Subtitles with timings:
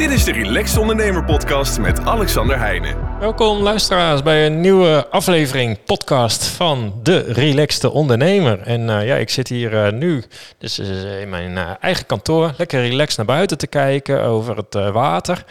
[0.00, 3.18] Dit is de Relaxed Ondernemer Podcast met Alexander Heijnen.
[3.18, 8.60] Welkom luisteraars bij een nieuwe aflevering podcast van de Relaxed Ondernemer.
[8.60, 10.24] En uh, ja, ik zit hier uh, nu
[10.58, 15.44] dus uh, in mijn eigen kantoor, lekker relaxed naar buiten te kijken over het water.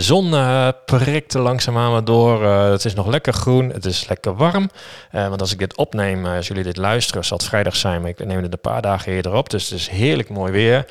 [0.00, 2.42] De zon uh, prikt er langzaamaan maar door.
[2.42, 3.70] Uh, het is nog lekker groen.
[3.70, 4.70] Het is lekker warm.
[5.14, 8.00] Uh, want als ik dit opneem, als jullie dit luisteren, zal het vrijdag zijn.
[8.00, 9.50] Maar ik neem het een paar dagen eerder op.
[9.50, 10.86] Dus het is heerlijk mooi weer.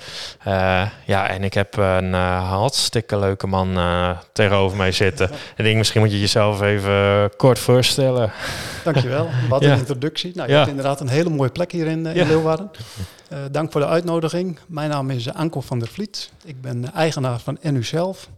[1.06, 3.78] ja, en ik heb een hartstikke leuke man
[4.32, 5.30] tegenover mij zitten.
[5.30, 8.32] En ik denk, misschien moet je jezelf even kort voorstellen.
[8.84, 9.30] Dankjewel.
[9.50, 10.32] Wat een introductie.
[10.36, 10.60] Nou, je ja.
[10.60, 12.26] hebt inderdaad een hele mooie plek hier in, in ja.
[12.26, 12.72] Leeuwarden.
[13.52, 14.60] dank voor de uitnodiging.
[14.68, 16.30] Mijn naam is Anko van der Vliet.
[16.46, 18.30] Ik ben eigenaar van NU Zelf.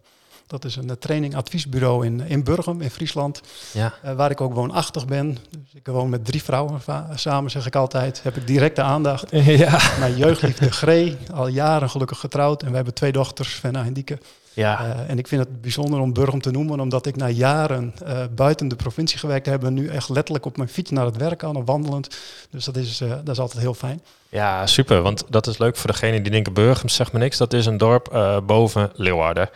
[0.52, 3.42] Dat is een eh, training-adviesbureau in, in Burgum, in Friesland.
[3.73, 3.94] Ja.
[4.05, 5.38] Uh, waar ik ook woonachtig ben.
[5.50, 6.82] Dus ik woon met drie vrouwen
[7.16, 8.23] samen, zeg ik altijd.
[8.23, 9.32] Heb ik directe aandacht.
[9.62, 9.80] Ja.
[10.00, 12.64] Mijn jeugdliefde Gree, al jaren gelukkig getrouwd.
[12.64, 14.18] En we hebben twee dochters, Venna en Dieke.
[14.54, 14.86] Ja.
[14.86, 18.23] Uh, en ik vind het bijzonder om Burgum te noemen, omdat ik na jaren uh,
[18.36, 21.56] buiten de provincie gewerkt heb, nu echt letterlijk op mijn fiets naar het werk aan,
[21.56, 22.18] of wandelend.
[22.50, 24.02] Dus dat is, uh, dat is altijd heel fijn.
[24.30, 25.02] Ja, super.
[25.02, 27.38] Want dat is leuk voor degene die denken, Burgum zegt me niks.
[27.38, 29.50] Dat is een dorp boven Leeuwarden.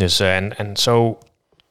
[0.00, 1.18] Dus, en, en zo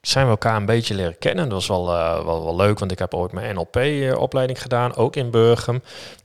[0.02, 1.44] zijn we elkaar een beetje leren kennen.
[1.44, 5.16] Dat was wel, uh, wel, wel leuk, want ik heb ooit mijn NLP-opleiding gedaan, ook
[5.16, 5.82] in Burgum.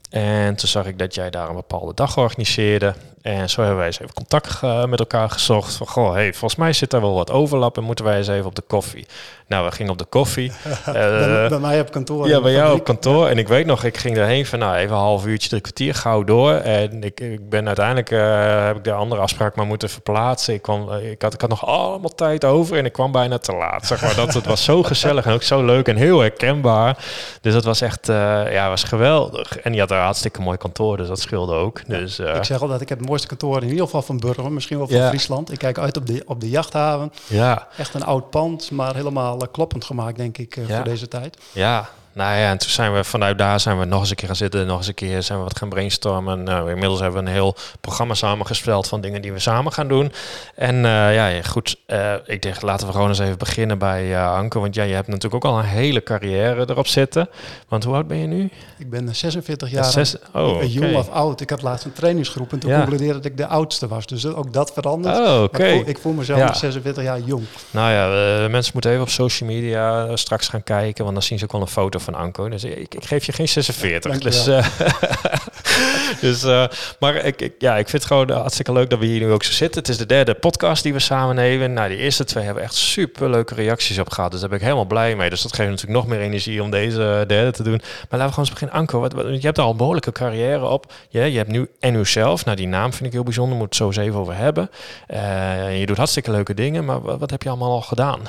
[0.09, 2.93] En toen zag ik dat jij daar een bepaalde dag organiseerde.
[3.25, 5.75] En zo hebben wij eens even contact uh, met elkaar gezocht.
[5.75, 8.45] Van, goh, hey, volgens mij zit daar wel wat overlap en moeten wij eens even
[8.45, 9.05] op de koffie.
[9.47, 10.51] Nou, we gingen op de koffie.
[10.67, 12.27] uh, bij, bij, mij op kantoor.
[12.27, 13.27] Ja, bij jou op kantoor.
[13.27, 15.95] En ik weet nog, ik ging erheen van, nou, even een half uurtje, drie kwartier,
[15.95, 16.53] gauw door.
[16.53, 20.53] En ik, ik ben uiteindelijk, uh, heb ik de andere afspraak maar moeten verplaatsen.
[20.53, 23.55] Ik, kwam, ik, had, ik had nog allemaal tijd over en ik kwam bijna te
[23.55, 23.85] laat.
[23.85, 26.97] Zeg maar, dat, het was zo gezellig en ook zo leuk en heel herkenbaar.
[27.41, 29.59] Dus dat was echt, ja, was geweldig.
[29.59, 31.81] En je had een hartstikke mooi kantoor, dus dat scheelde ook.
[31.87, 34.51] Dus, ik zeg al dat ik heb het mooiste kantoor in ieder geval van Burger,
[34.51, 35.07] misschien wel van ja.
[35.07, 35.51] Friesland.
[35.51, 37.11] Ik kijk uit op de, op de jachthaven.
[37.27, 37.67] Ja.
[37.77, 40.75] Echt een oud pand, maar helemaal uh, kloppend gemaakt, denk ik, uh, ja.
[40.75, 41.37] voor deze tijd.
[41.51, 44.27] Ja, nou ja, en toen zijn we vanuit daar zijn we nog eens een keer
[44.27, 46.43] gaan zitten, nog eens een keer zijn we wat gaan brainstormen.
[46.43, 50.11] Nou, inmiddels hebben we een heel programma samengesteld van dingen die we samen gaan doen.
[50.55, 54.33] En uh, ja, goed, uh, ik denk laten we gewoon eens even beginnen bij uh,
[54.33, 57.29] Anke, want ja, je hebt natuurlijk ook al een hele carrière erop zitten.
[57.67, 58.49] Want hoe oud ben je nu?
[58.77, 59.85] Ik ben 46 jaar.
[59.85, 60.67] Zes, oh, okay.
[60.67, 61.41] jong of oud.
[61.41, 62.77] Ik had laatst een trainingsgroep en toen ja.
[62.77, 64.05] concludeerde dat ik de oudste was.
[64.05, 65.17] Dus ook dat verandert.
[65.17, 65.41] Oh.
[65.41, 65.69] Okay.
[65.69, 66.53] Ik, voel, ik voel mezelf ja.
[66.53, 67.43] 46 jaar jong.
[67.71, 71.43] Nou ja, mensen moeten even op social media straks gaan kijken, want dan zien ze
[71.43, 72.49] ook wel een foto van Anko.
[72.49, 74.19] Dus ik, ik geef je geen 46.
[74.19, 74.67] Dus, uh,
[76.21, 76.65] dus uh,
[76.99, 79.43] maar ik, ik, ja, ik vind het gewoon hartstikke leuk dat we hier nu ook
[79.43, 79.81] zo zitten.
[79.81, 81.73] Het is de derde podcast die we samen nemen.
[81.73, 84.31] Nou, die eerste twee hebben echt super leuke reacties op gehad.
[84.31, 85.29] Dus daar ben ik helemaal blij mee.
[85.29, 87.81] Dus dat geeft natuurlijk nog meer energie om deze derde te doen.
[87.81, 88.77] Maar laten we gewoon eens beginnen.
[88.77, 90.93] Anko, wat, wat, je hebt al een behoorlijke carrière op.
[91.09, 92.45] Je, je hebt nu en zelf.
[92.45, 93.57] Nou, die naam vind ik heel bijzonder.
[93.57, 94.69] Moet het zo eens even over hebben.
[95.13, 96.85] Uh, je doet hartstikke leuke dingen.
[96.85, 98.19] Maar wat, wat heb je allemaal al gedaan?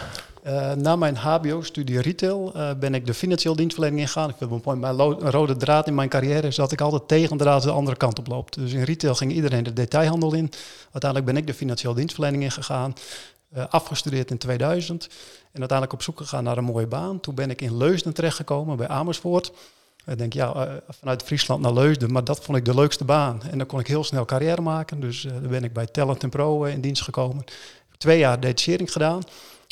[0.46, 4.28] Uh, na mijn HBO-studie retail uh, ben ik de financieel dienstverlening ingegaan.
[4.28, 4.96] Ik vind mijn, mijn
[5.30, 8.52] rode draad in mijn carrière is dat ik altijd tegendraad de andere kant op loop.
[8.52, 10.50] Dus in retail ging iedereen de detailhandel in.
[10.82, 12.94] Uiteindelijk ben ik de financieel dienstverlening ingegaan.
[13.56, 15.04] Uh, afgestudeerd in 2000.
[15.52, 17.20] En uiteindelijk op zoek gegaan naar een mooie baan.
[17.20, 19.52] Toen ben ik in Leusden terechtgekomen bij Amersfoort.
[20.06, 23.42] Ik denk, ja, vanuit Friesland naar Leusden, maar dat vond ik de leukste baan.
[23.50, 25.00] En dan kon ik heel snel carrière maken.
[25.00, 27.44] Dus dan ben ik bij Talent Pro in dienst gekomen.
[27.98, 29.22] Twee jaar detachering gedaan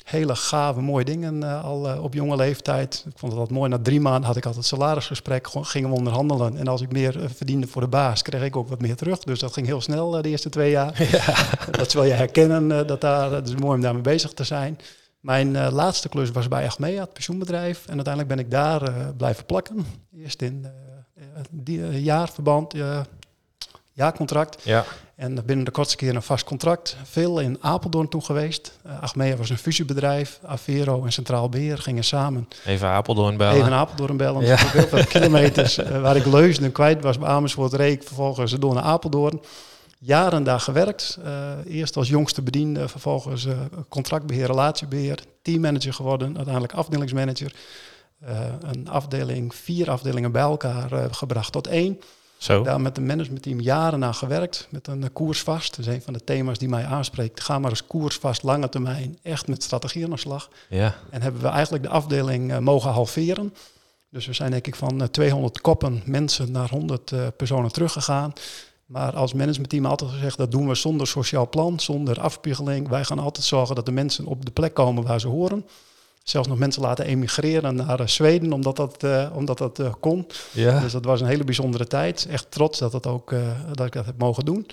[0.05, 3.05] hele gave, mooie dingen uh, al uh, op jonge leeftijd.
[3.07, 3.71] Ik vond het wat mooi.
[3.71, 6.57] Na drie maanden had ik altijd salarisgesprek, gingen we onderhandelen.
[6.57, 9.19] En als ik meer uh, verdiende voor de baas, kreeg ik ook wat meer terug.
[9.19, 10.93] Dus dat ging heel snel de eerste twee jaar.
[11.15, 11.35] Ja.
[11.79, 14.79] dat zul je herkennen, dat daar, het is mooi om daarmee bezig te zijn.
[15.21, 17.87] Mijn laatste klus was bij Achmea, het pensioenbedrijf.
[17.87, 19.87] En uiteindelijk ben ik daar blijven plakken.
[20.17, 20.67] Eerst in
[21.51, 22.75] die, jaarverband,
[23.93, 24.63] jaarcontract.
[24.63, 24.85] Ja.
[25.17, 26.97] En binnen de kortste keer een vast contract.
[27.05, 28.79] Veel in Apeldoorn toen geweest.
[28.87, 30.41] Uh, Achmea was een fusiebedrijf.
[30.43, 32.49] Avero en Centraal Beheer gingen samen.
[32.65, 33.57] Even Apeldoorn bellen.
[33.57, 34.47] Even Apeldoorn bellen.
[34.47, 34.57] Ja.
[34.57, 38.03] Heel veel kilometers uh, waar ik Leusden kwijt was bij Amersfoort Reek.
[38.03, 39.41] Vervolgens door naar Apeldoorn.
[39.99, 41.19] Jaren daar gewerkt.
[41.25, 42.89] Uh, eerst als jongste bediende.
[42.89, 43.47] Vervolgens
[43.89, 45.19] contractbeheer, relatiebeheer.
[45.43, 46.35] Teammanager geworden.
[46.37, 47.55] Uiteindelijk afdelingsmanager.
[48.61, 52.01] een afdeling, vier afdelingen bij elkaar gebracht tot één.
[52.37, 52.63] Zo.
[52.63, 55.77] Daar met een managementteam jaren aan gewerkt, met een koers vast.
[55.77, 57.41] Dat is een van de thema's die mij aanspreekt.
[57.41, 60.49] Ga maar eens koers vast, lange termijn, echt met strategie aan de slag.
[60.69, 60.95] Ja.
[61.11, 63.55] En hebben we eigenlijk de afdeling uh, mogen halveren.
[64.11, 68.33] Dus we zijn denk ik van uh, 200 koppen mensen naar 100 uh, personen teruggegaan.
[68.87, 72.89] Maar als managementteam altijd gezegd, dat doen we zonder sociaal plan, zonder afspiegeling.
[72.89, 75.65] Wij gaan altijd zorgen dat de mensen op de plek komen waar ze horen
[76.25, 80.27] zelfs nog mensen laten emigreren naar uh, Zweden, omdat dat, uh, omdat dat uh, kon.
[80.53, 80.81] Ja.
[80.81, 82.27] Dus dat was een hele bijzondere tijd.
[82.31, 83.35] Echt trots dat, dat, ook,
[83.73, 84.67] dat ik dat heb mogen doen.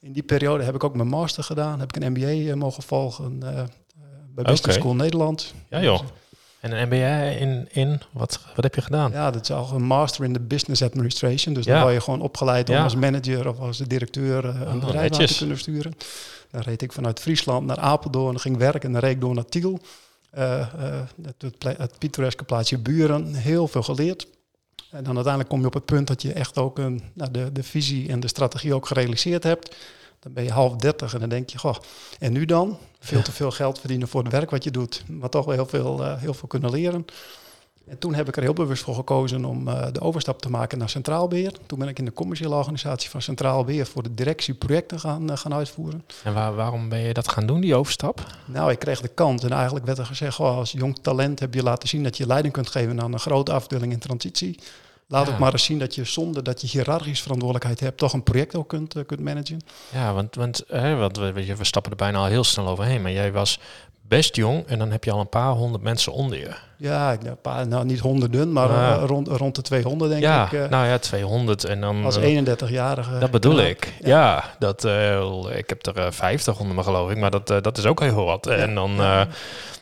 [0.00, 1.80] In die periode heb ik ook mijn master gedaan.
[1.80, 3.38] Heb ik een MBA mogen volgen
[4.34, 5.54] bij Business School Nederland.
[5.68, 6.00] Ja joh.
[6.62, 9.10] En een MBA in, in wat, wat heb je gedaan?
[9.10, 11.54] Ja, dat is al een master in de business administration.
[11.54, 14.86] Dus dan word je gewoon opgeleid om als manager of als directeur uh, een oh,
[14.86, 15.92] bedrijf te kunnen sturen.
[16.50, 19.44] Dan reed ik vanuit Friesland naar Apeldoorn, ging werken en dan reed ik door naar
[19.44, 19.80] Tiel.
[20.38, 24.26] Uh, uh, het, het, pittoreske plaatsje Buren, heel veel geleerd.
[24.90, 27.52] En dan uiteindelijk kom je op het punt dat je echt ook een, nou, de,
[27.52, 29.76] de visie en de strategie ook gerealiseerd hebt.
[30.18, 31.76] Dan ben je half dertig en dan denk je, goh,
[32.18, 32.78] en nu dan?
[32.98, 35.66] Veel te veel geld verdienen voor het werk wat je doet, maar toch wel heel
[35.66, 37.04] veel, uh, heel veel kunnen leren.
[37.88, 40.78] En toen heb ik er heel bewust voor gekozen om uh, de overstap te maken
[40.78, 41.52] naar Centraal Beheer.
[41.66, 45.30] Toen ben ik in de commerciële organisatie van Centraal Beheer voor de directie projecten gaan,
[45.30, 46.04] uh, gaan uitvoeren.
[46.24, 48.26] En waar, waarom ben je dat gaan doen, die overstap?
[48.44, 51.54] Nou, ik kreeg de kans en eigenlijk werd er gezegd, goh, als jong talent heb
[51.54, 54.58] je laten zien dat je leiding kunt geven aan een grote afdeling in transitie.
[55.06, 55.38] Laat ja.
[55.38, 58.68] maar eens zien dat je zonder dat je hiërarchisch verantwoordelijkheid hebt, toch een project ook
[58.68, 59.60] kunt, uh, kunt managen.
[59.92, 63.02] Ja, want, want, hè, want we, we stappen er bijna al heel snel overheen.
[63.02, 63.58] Maar jij was
[64.16, 66.50] best jong en dan heb je al een paar honderd mensen onder je.
[66.76, 70.52] Ja, een paar, nou niet honderden, maar uh, rond, rond de 200 denk ja, ik.
[70.52, 72.04] Uh, nou ja, 200 en dan...
[72.04, 73.18] Als 31-jarige.
[73.18, 73.92] Dat bedoel ik.
[74.00, 74.84] Ja, ja dat,
[75.56, 78.46] ik heb er 50 onder me geloof ik, maar dat, dat is ook heel wat.
[78.46, 78.94] En dan...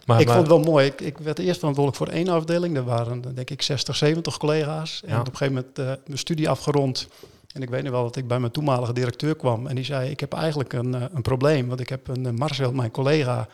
[0.07, 0.87] Maar, ik vond het wel mooi.
[0.87, 2.77] Ik, ik werd eerst verantwoordelijk voor één afdeling.
[2.77, 5.03] Er waren denk ik 60, 70 collega's.
[5.07, 7.09] En op een gegeven moment mijn studie afgerond.
[7.53, 9.67] En ik weet nog wel dat ik bij mijn toenmalige directeur kwam.
[9.67, 11.69] En die zei, ik heb eigenlijk een, een probleem.
[11.69, 13.49] Want ik heb een Marcel, mijn collega,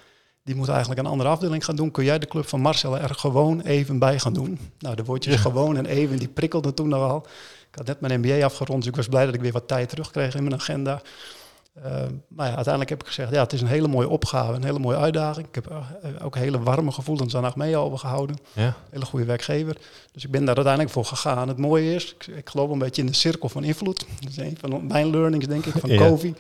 [0.47, 1.91] die moet eigenlijk een andere afdeling gaan doen.
[1.91, 4.59] Kun jij de club van Marcel er gewoon even bij gaan doen?
[4.79, 5.41] Nou, de woordjes ja.
[5.41, 7.27] gewoon en even, die prikkelden toen nogal.
[7.71, 9.89] Ik had net mijn MBA afgerond, dus ik was blij dat ik weer wat tijd
[9.89, 11.03] terugkreeg in mijn agenda.
[11.79, 11.85] Uh,
[12.29, 14.79] maar ja, uiteindelijk heb ik gezegd, ja, het is een hele mooie opgave, een hele
[14.79, 15.47] mooie uitdaging.
[15.47, 15.77] Ik heb uh,
[16.23, 18.37] ook hele warme gevoelens aan Achmea overgehouden.
[18.53, 18.75] Ja.
[18.91, 19.77] Hele goede werkgever.
[20.13, 21.49] Dus ik ben daar uiteindelijk voor gegaan.
[21.49, 24.07] Het mooie is, ik, ik geloof een beetje in de cirkel van invloed.
[24.21, 25.99] Dat is een van mijn learnings, denk ik, van ja.
[25.99, 26.39] COVID.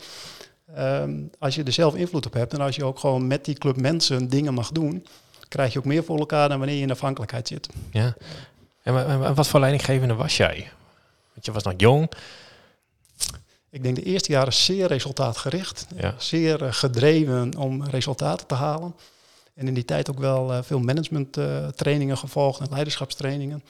[0.78, 3.54] Um, als je er zelf invloed op hebt en als je ook gewoon met die
[3.54, 5.06] club mensen dingen mag doen,
[5.48, 7.68] krijg je ook meer voor elkaar dan wanneer je in afhankelijkheid zit.
[7.90, 8.16] Ja.
[8.82, 10.70] En wat voor leidinggevende was jij?
[11.32, 12.10] Want je was nog jong.
[13.70, 15.86] Ik denk de eerste jaren zeer resultaatgericht.
[15.96, 16.14] Ja.
[16.18, 18.94] Zeer uh, gedreven om resultaten te halen.
[19.54, 23.62] En in die tijd ook wel uh, veel management uh, trainingen gevolgd en leiderschapstrainingen.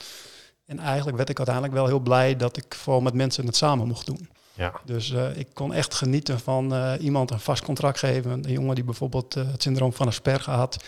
[0.67, 3.87] En eigenlijk werd ik uiteindelijk wel heel blij dat ik vooral met mensen het samen
[3.87, 4.29] mocht doen.
[4.57, 4.73] Ja.
[4.85, 8.31] Dus ik kon echt genieten van iemand een vast contract geven.
[8.31, 10.85] Een jongen die bijvoorbeeld het syndroom van Asperger had.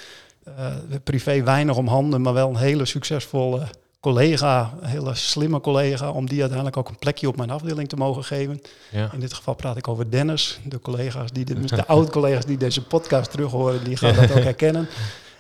[1.04, 3.66] privé weinig om handen, maar wel een hele succesvolle
[4.00, 7.96] collega, een hele slimme collega, om die uiteindelijk ook een plekje op mijn afdeling te
[7.96, 8.60] mogen geven.
[8.90, 9.10] Ja.
[9.12, 10.60] In dit geval praat ik over Dennis.
[10.64, 14.42] De collega's die de, de oud-collega's die deze podcast terug horen, die gaan dat ook
[14.42, 14.88] herkennen.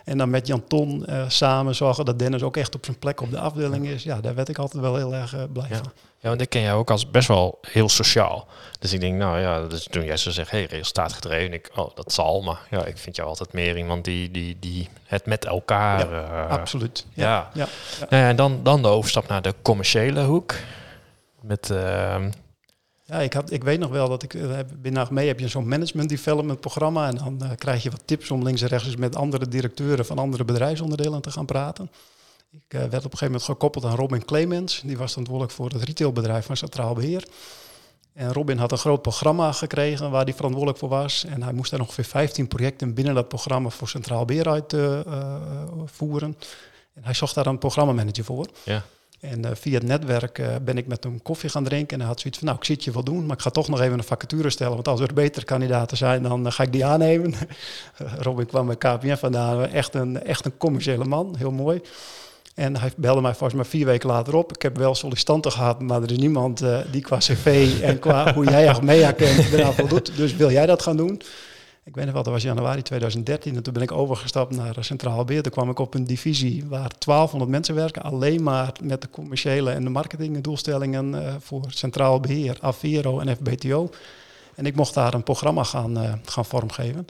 [0.04, 3.30] En dan met Jan Ton samen zorgen dat Dennis ook echt op zijn plek op
[3.30, 4.02] de afdeling is.
[4.02, 5.76] Ja, daar werd ik altijd wel heel erg blij ja.
[5.76, 5.92] van.
[6.20, 8.48] Ja, want ik ken jou ook als best wel heel sociaal.
[8.78, 11.52] Dus ik denk, nou ja, dus toen jij zo zegt, hey, resultaat gedreven.
[11.52, 14.88] Ik, oh, dat zal, maar ja, ik vind jou altijd meer iemand die, die, die
[15.04, 16.10] het met elkaar...
[16.10, 17.06] Ja, uh, absoluut.
[17.14, 17.50] Ja.
[17.54, 17.66] ja.
[18.00, 18.06] ja.
[18.08, 20.54] En dan, dan de overstap naar de commerciële hoek.
[21.40, 21.70] Met...
[21.70, 22.30] Ehm,
[23.04, 25.68] ja, ik, had, ik weet nog wel dat ik uh, binnen mee heb je zo'n
[25.68, 27.08] management development programma.
[27.08, 30.18] En dan uh, krijg je wat tips om links en rechts met andere directeuren van
[30.18, 31.90] andere bedrijfsonderdelen te gaan praten.
[32.50, 34.80] Ik uh, werd op een gegeven moment gekoppeld aan Robin Clemens.
[34.84, 37.28] Die was verantwoordelijk voor het retailbedrijf van Centraal Beheer.
[38.12, 41.24] En Robin had een groot programma gekregen waar hij verantwoordelijk voor was.
[41.24, 46.36] En hij moest daar ongeveer 15 projecten binnen dat programma voor Centraal Beheer uitvoeren.
[46.94, 48.46] en hij zocht daar een programmamanager voor.
[48.64, 48.82] Ja.
[49.20, 51.94] En uh, via het netwerk uh, ben ik met hem koffie gaan drinken.
[51.94, 53.50] En hij had zoiets van, nou, ik zie het je wel doen, maar ik ga
[53.50, 54.74] toch nog even een vacature stellen.
[54.74, 57.34] Want als er betere kandidaten zijn, dan uh, ga ik die aannemen.
[58.26, 61.80] Robin kwam bij KPN vandaan, echt een, echt een commerciële man, heel mooi.
[62.58, 64.54] En hij belde mij volgens mij vier weken later op.
[64.54, 68.44] Ik heb wel sollicitanten gehad, maar er is niemand die qua cv en qua hoe
[68.44, 70.16] jij Achmea kent eraan voldoet.
[70.16, 71.20] Dus wil jij dat gaan doen?
[71.88, 75.24] Ik weet nog wel, dat was januari 2013 en toen ben ik overgestapt naar Centraal
[75.24, 75.42] Beheer.
[75.42, 79.70] Toen kwam ik op een divisie waar 1200 mensen werken, alleen maar met de commerciële
[79.70, 83.90] en de marketingdoelstellingen uh, voor Centraal Beheer, Avero en FBTO.
[84.54, 87.06] En ik mocht daar een programma gaan, uh, gaan vormgeven.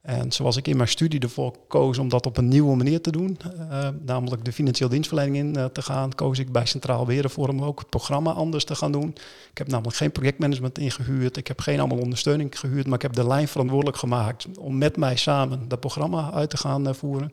[0.00, 3.10] En zoals ik in mijn studie ervoor koos om dat op een nieuwe manier te
[3.10, 7.48] doen, uh, namelijk de financiële dienstverlening in uh, te gaan, koos ik bij Centraal voor
[7.48, 9.08] om ook het programma anders te gaan doen.
[9.50, 13.12] Ik heb namelijk geen projectmanagement ingehuurd, ik heb geen allemaal ondersteuning gehuurd, maar ik heb
[13.12, 17.30] de lijn verantwoordelijk gemaakt om met mij samen dat programma uit te gaan uh, voeren.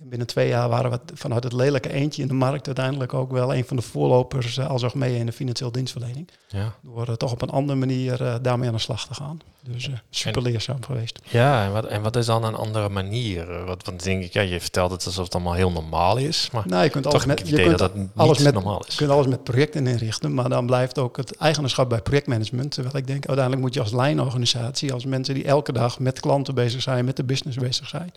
[0.00, 3.30] En binnen twee jaar waren we vanuit het lelijke eentje in de markt uiteindelijk ook
[3.30, 6.28] wel een van de voorlopers uh, als mee in de financieel dienstverlening.
[6.48, 6.74] Ja.
[6.80, 9.40] Door uh, toch op een andere manier uh, daarmee aan de slag te gaan.
[9.60, 11.20] Dus super en, leerzaam geweest.
[11.28, 13.64] Ja, en wat, en wat is dan een andere manier?
[13.64, 16.48] Wat, want denk ik, ja, je vertelt het alsof het allemaal heel normaal is.
[16.52, 18.92] Maar nou, je kunt alles met, je kunt dat alles met, normaal is.
[18.92, 22.70] Je kunt alles met projecten inrichten, maar dan blijft ook het eigenaarschap bij projectmanagement.
[22.70, 26.54] Terwijl ik denk, uiteindelijk moet je als lijnorganisatie, als mensen die elke dag met klanten
[26.54, 28.12] bezig zijn, met de business bezig zijn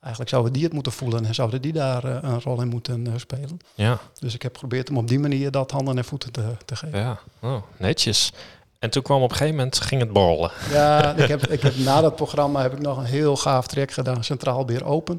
[0.00, 3.06] Eigenlijk zouden die het moeten voelen en zouden die daar uh, een rol in moeten
[3.06, 3.58] uh, spelen.
[3.74, 3.98] Ja.
[4.18, 6.98] Dus ik heb geprobeerd om op die manier dat handen en voeten te, te geven.
[6.98, 8.32] Ja, oh, netjes.
[8.78, 10.50] En toen kwam op een gegeven moment, ging het borrelen.
[10.70, 13.92] Ja, ik heb, ik heb na dat programma heb ik nog een heel gaaf traject
[13.92, 15.18] gedaan, Centraal Beheer Open.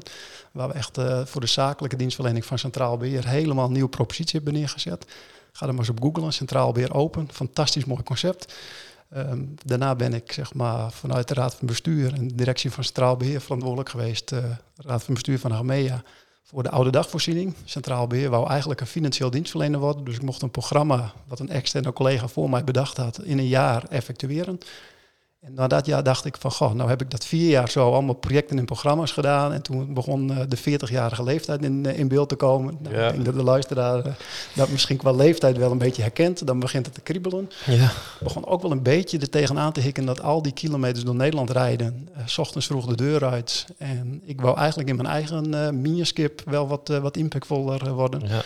[0.52, 4.36] Waar we echt uh, voor de zakelijke dienstverlening van Centraal Beheer helemaal een nieuwe propositie
[4.36, 5.06] hebben neergezet.
[5.52, 7.28] Ga er maar eens op googlen, Centraal Beheer Open.
[7.32, 8.54] Fantastisch mooi concept.
[9.16, 12.84] Um, daarna ben ik zeg maar, vanuit de Raad van Bestuur en de directie van
[12.84, 14.32] Centraal Beheer verantwoordelijk geweest.
[14.32, 14.38] Uh,
[14.76, 16.02] Raad van Bestuur van Armea
[16.42, 17.54] voor de oude dagvoorziening.
[17.64, 20.04] Centraal Beheer wou eigenlijk een financieel dienstverlener worden.
[20.04, 23.48] Dus ik mocht een programma wat een externe collega voor mij bedacht had in een
[23.48, 24.58] jaar effectueren.
[25.40, 27.92] En na dat jaar dacht ik van, goh, nou heb ik dat vier jaar zo
[27.92, 29.52] allemaal projecten en programma's gedaan.
[29.52, 32.76] En toen begon uh, de 40-jarige leeftijd in, uh, in beeld te komen.
[32.80, 33.06] Nou, ja.
[33.06, 34.12] Ik denk dat de luisteraar uh,
[34.54, 36.46] dat misschien qua leeftijd wel een beetje herkent.
[36.46, 37.50] Dan begint het te kriebelen.
[37.66, 37.90] Ja.
[38.20, 41.50] begon ook wel een beetje er tegenaan te hikken dat al die kilometers door Nederland
[41.50, 42.08] rijden.
[42.24, 43.66] s ochtends vroeg de deur uit.
[43.78, 48.22] En ik wou eigenlijk in mijn eigen miniskip wel wat, wat impactvoller worden.
[48.28, 48.42] Ja.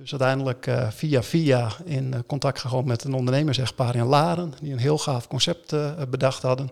[0.00, 4.72] Dus uiteindelijk uh, via via in uh, contact gekomen met een ondernemersechtpaar in Laren, die
[4.72, 6.68] een heel gaaf concept uh, bedacht hadden.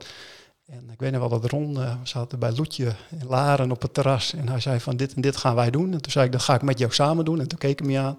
[0.67, 3.95] En ik weet nog wel dat Ron, we zaten bij Loetje in Laren op het
[3.95, 5.93] terras en hij zei van dit en dit gaan wij doen.
[5.93, 7.41] En toen zei ik, dat ga ik met jou samen doen.
[7.41, 8.17] En toen keek hij me aan.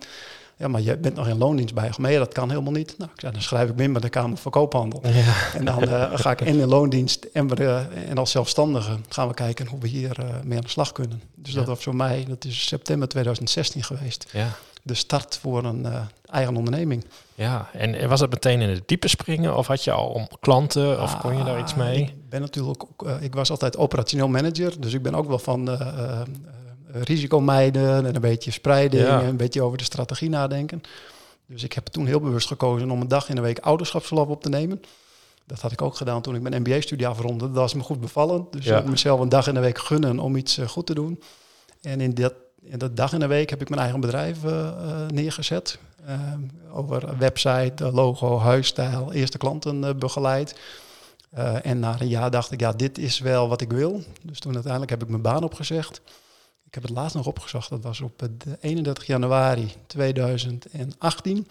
[0.58, 2.96] Ja, maar je bent nog in loondienst bij Nee, dat kan helemaal niet.
[2.98, 5.02] Nou, ik zei, dan schrijf ik me in bij de Kamer van Koophandel.
[5.08, 5.54] Ja.
[5.54, 5.88] En dan
[6.20, 9.88] ga ik in in loondienst en, we, en als zelfstandige gaan we kijken hoe we
[9.88, 11.22] hier mee aan de slag kunnen.
[11.36, 11.60] Dus Ja.
[11.60, 14.50] dat was voor mij, dat is september 2016 geweest Ja.
[14.90, 17.06] De start voor een eh, eigen onderneming.
[17.36, 21.02] Ja, en was het meteen in het diepe springen of had je al om klanten
[21.02, 22.02] of kon je daar iets Ah, mee?
[22.02, 25.40] Ik ben natuurlijk ook, eh, ik was altijd operationeel manager, dus ik ben ook wel
[25.40, 26.22] van eh,
[26.92, 29.22] risico mijden en een beetje spreiding Ja.
[29.22, 30.82] en een beetje over de strategie nadenken.
[31.46, 34.42] Dus ik heb toen heel bewust gekozen om een dag in de week ouderschapsverlof op
[34.42, 34.82] te nemen.
[35.46, 37.46] Dat had ik ook gedaan toen ik mijn MBA-studie afronde.
[37.46, 38.48] Dat was me goed bevallen.
[38.52, 38.78] Dus Ja.
[38.78, 41.22] ik mezelf een dag in de week gunnen om iets goed te doen.
[41.82, 45.08] En in dat, dat dag in de week heb ik mijn eigen bedrijf eh, eh,
[45.08, 45.80] neergezet.
[46.06, 50.60] Ehm, over website, eh, logo, huisstijl, eerste klanten begeleid.
[51.64, 54.04] En na een jaar dacht ik, ja, dit is wel wat ik wil.
[54.22, 56.02] Dus toen uiteindelijk heb ik mijn baan opgezegd.
[56.66, 57.70] Ik heb het laatst nog opgezocht.
[57.70, 61.48] Dat was op het 31 januari 2018.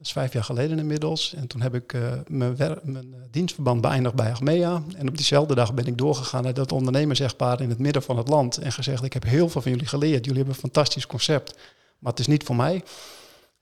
[0.00, 1.34] Dat is vijf jaar geleden inmiddels.
[1.34, 4.82] En toen heb ik eh, mijn, mijn eh, dienstverband beëindigd bij Achmea.
[4.96, 8.28] En op diezelfde dag ben ik doorgegaan naar dat ondernemersechtpaar in het midden van het
[8.28, 8.58] land.
[8.58, 10.24] En gezegd, ik heb heel veel van jullie geleerd.
[10.24, 11.54] Jullie hebben een fantastisch concept.
[11.98, 12.82] Maar het is niet voor mij.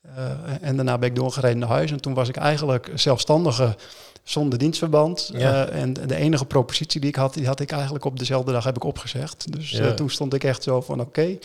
[0.01, 0.31] Eh,
[0.61, 1.91] en daarna ben ik doorgereden naar huis.
[1.91, 3.77] En toen was ik eigenlijk zelfstandige
[4.23, 5.31] zonder dienstverband.
[5.33, 5.67] Ja.
[5.67, 8.77] En de enige propositie die ik had, die had ik eigenlijk op dezelfde dag heb
[8.77, 9.53] ik opgezegd.
[9.53, 9.95] Dus Ja.
[9.95, 11.39] toen stond ik echt zo van oké,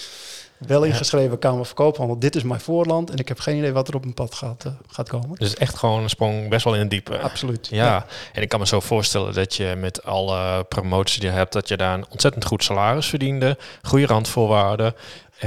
[0.68, 2.20] wel ingeschreven Kamer van Koophandel.
[2.20, 4.66] Dit is mijn voorland en ik heb geen idee wat er op mijn pad gaat,
[4.66, 5.38] eh, gaat komen.
[5.40, 7.20] Dus echt gewoon een sprong best wel in het diepe.
[7.20, 7.68] Absoluut.
[7.72, 11.54] Ja, en ik kan me zo voorstellen dat je met alle promoties die je hebt,
[11.54, 14.96] dat je daar een ontzettend goed salaris verdiende, goede randvoorwaarden.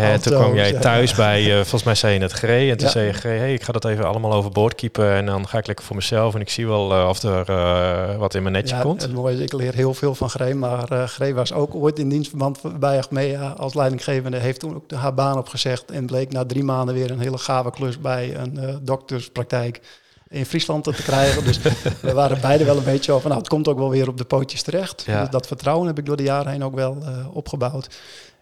[0.03, 0.79] En toen Auto's, kwam jij ja.
[0.79, 2.93] thuis bij, eh, volgens mij zei je het Gree, en toen Ja.
[2.93, 5.85] zei je hey, ik ga dat even allemaal overboord kiepen en dan ga ik lekker
[5.85, 8.81] voor mezelf en ik zie wel eh, of er eh, wat in mijn netje Ja,
[8.83, 9.03] komt.
[9.03, 11.99] Het mooie is, ik leer heel veel van Gree, maar eh Gree was ook ooit
[11.99, 14.37] in dienstverband bij Achmea als leidinggevende.
[14.37, 17.71] Heeft toen ook haar baan opgezegd en bleek na drie maanden weer een hele gave
[17.71, 19.81] klus bij een eh, dokterspraktijk
[20.29, 21.45] in Friesland te krijgen.
[21.45, 21.59] Dus
[22.03, 24.25] we waren beide wel een beetje van, nou, het komt ook wel weer op de
[24.25, 25.07] pootjes terecht.
[25.07, 27.89] Dus dat vertrouwen heb ik door de jaren heen ook wel eh, opgebouwd.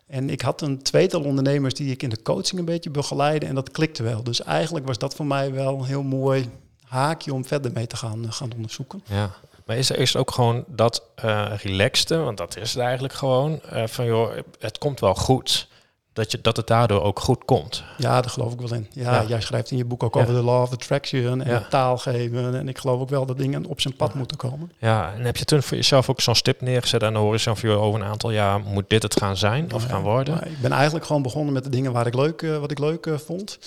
[0.06, 3.54] En ik had een tweetal ondernemers die ik in de coaching een beetje begeleide en
[3.54, 4.22] dat klikte wel.
[4.22, 6.50] Dus eigenlijk was dat voor mij wel een heel mooi
[6.82, 9.02] haakje om verder mee te gaan, gaan onderzoeken.
[9.04, 9.30] Ja.
[9.66, 13.60] Maar is er is ook gewoon dat eh relaxte, want dat is het eigenlijk gewoon,
[13.62, 15.68] eh, van joh, het komt wel goed.
[16.14, 17.84] Dat, je, dat het daardoor ook goed komt.
[17.98, 18.86] Ja, daar geloof ik wel in.
[18.92, 19.24] Ja, Ja.
[19.28, 20.20] jij schrijft in je boek ook Ja.
[20.20, 21.54] over de law of attraction en Ja.
[21.58, 22.54] het taal geven.
[22.54, 24.72] En ik geloof ook wel dat dingen op zijn pad moeten komen.
[24.78, 27.70] Ja, en heb je toen voor jezelf ook zo'n stip neergezet aan de horizon van
[27.70, 30.34] over een aantal jaar moet dit het gaan zijn of Ja, gaan worden?
[30.34, 32.78] maar ik ben eigenlijk gewoon begonnen met de dingen waar ik leuk, eh, wat ik
[32.78, 33.58] leuk eh, vond.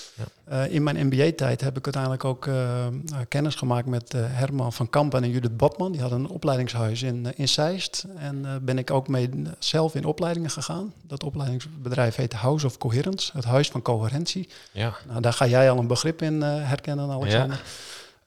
[0.44, 2.50] Eh, in mijn MBA-tijd heb ik uiteindelijk ook
[3.28, 5.92] kennis gemaakt met Herman van Kampen en Judith Botman.
[5.92, 8.06] Die hadden een opleidingshuis in, in Zeist.
[8.18, 10.94] En ben ik ook mee zelf in opleidingen gegaan.
[11.02, 14.50] Dat opleidingsbedrijf heet House of Coherence, het huis van coherentie.
[14.72, 17.62] Ja, Nou, daar ga jij al een begrip in eh, herkennen, Alexander.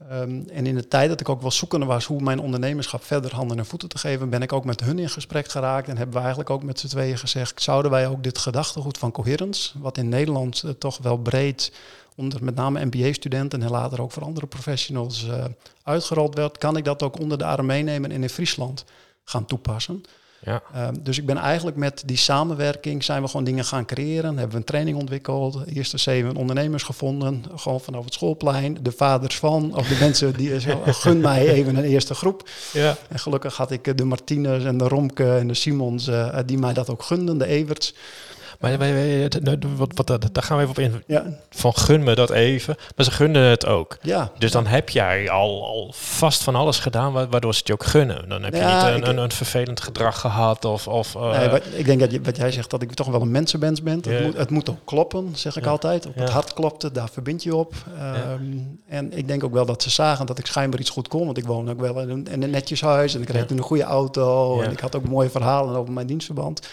[0.08, 3.34] Ehm, en in de tijd dat ik ook wel zoekende was hoe mijn ondernemerschap verder
[3.34, 6.14] handen en voeten te geven, ben ik ook met hun in gesprek geraakt en hebben
[6.14, 9.98] we eigenlijk ook met z'n tweeën gezegd, zouden wij ook dit gedachtegoed van coherence, wat
[9.98, 11.72] in Nederland eh, toch wel breed
[12.16, 15.44] onder met name MBA-studenten en later ook voor andere professionals uh,
[15.82, 18.84] uitgerold werd, kan ik dat ook onder de arm meenemen en in Friesland
[19.24, 20.04] gaan toepassen.
[20.42, 20.62] Ja.
[20.74, 24.36] Ehm, dus ik ben eigenlijk met die samenwerking zijn we gewoon dingen gaan creëren.
[24.36, 25.66] Hebben we een training ontwikkeld.
[25.66, 27.44] Eerste zeven ondernemers gevonden.
[27.56, 28.78] Gewoon vanaf het schoolplein.
[28.82, 29.76] De vaders van.
[29.76, 32.48] Of de mensen die zo, gun mij even een eerste groep.
[32.72, 32.96] Ja.
[33.08, 36.72] En gelukkig had ik de Martinez en de Romke en de Simons uh, die mij
[36.72, 37.38] dat ook gunden.
[37.38, 37.94] De Everts.
[38.60, 38.78] Maar
[39.76, 41.02] wat, wat, daar gaan we even op in.
[41.06, 41.24] Ja.
[41.50, 42.76] Van gun me dat even.
[42.96, 43.98] Maar ze gunnen het ook.
[44.02, 44.30] Ja.
[44.38, 47.84] Dus dan heb jij al, al vast van alles gedaan waardoor ze het je ook
[47.84, 48.28] gunnen.
[48.28, 50.64] Dan heb je niet een, een, een, vervelend gedrag gehad.
[50.64, 53.20] Of, of, uh, nee, ik denk dat je, wat jij zegt, dat ik toch wel
[53.20, 54.00] een mensenmens ben.
[54.06, 56.06] Het, moet, het moet ook kloppen, zeg ik altijd.
[56.06, 57.74] Op het hart klopte, daar verbind je op.
[58.32, 61.24] Um, en ik denk ook wel dat ze zagen dat ik schijnbaar iets goed kon.
[61.24, 63.14] Want ik woon ook wel in een, in een netjes huis.
[63.14, 64.60] En ik reed een goede auto.
[64.60, 66.68] En ik had ook mooie verhalen over mijn dienstverband.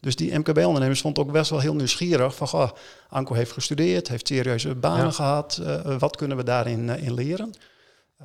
[0.00, 2.70] Dus die MKB-ondernemers vond ook best wel heel nieuwsgierig van, goh,
[3.08, 7.54] Anko heeft gestudeerd, heeft serieuze banen gehad, uh, wat kunnen we daarin uh, in leren?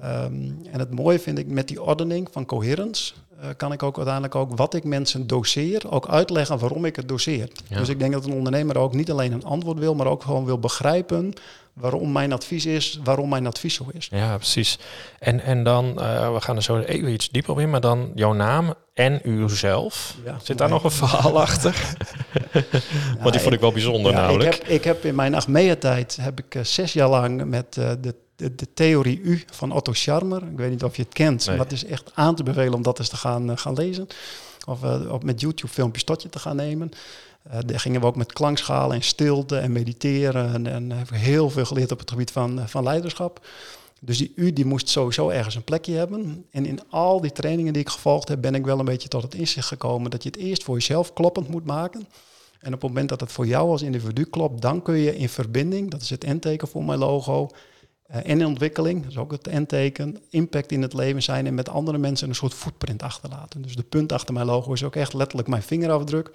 [0.04, 3.96] Um, en het mooie vind ik met die ordening van coherence, uh, kan ik ook
[3.96, 7.50] uiteindelijk ook wat ik mensen doseer, ook uitleggen waarom ik het doseer.
[7.70, 10.46] Dus ik denk dat een ondernemer ook niet alleen een antwoord wil, maar ook gewoon
[10.46, 11.34] wil begrijpen
[11.76, 14.08] waarom mijn advies is, waarom mijn advies zo is.
[14.12, 14.80] Ja, precies.
[15.20, 18.12] En, en dan, uh, we gaan er zo even iets dieper op in, maar dan
[18.16, 20.16] jouw naam en uzelf.
[20.26, 21.96] Ja, Zit daar nog een verhaal achter?
[23.22, 24.56] Want die vond ik wel bijzonder ja, namelijk.
[24.56, 27.92] Ik heb, ik heb in mijn Achmea-tijd heb ik uh, zes jaar lang met uh,
[28.02, 30.44] de, de, de, theorie U van Otto Scharmer.
[30.44, 32.82] Ik weet niet of je het kent, maar het is echt aan te bevelen om
[32.84, 34.08] dat eens te gaan, gaan lezen.
[34.66, 36.92] Of, of met YouTube filmpjes tot je te gaan nemen.
[37.48, 40.54] Uh, daar gingen we ook met klankschalen en stilte en mediteren.
[40.54, 43.46] En, en hebben heel veel geleerd op het gebied van, van leiderschap.
[44.02, 46.46] Dus die U die moest sowieso ergens een plekje hebben.
[46.52, 49.22] En in al die trainingen die ik gevolgd heb, ben ik wel een beetje tot
[49.22, 52.08] het inzicht gekomen dat je het eerst voor jezelf kloppend moet maken.
[52.60, 55.30] En op het moment dat het voor jou als individu klopt, dan kun je in
[55.30, 57.50] verbinding, dat is het N-teken voor mijn logo,
[58.12, 61.54] uh, en in ontwikkeling, dat is ook het N-teken, impact in het leven zijn en
[61.54, 63.62] met andere mensen een soort footprint achterlaten.
[63.62, 66.32] Dus de punt achter mijn logo is ook echt letterlijk mijn vingerafdruk.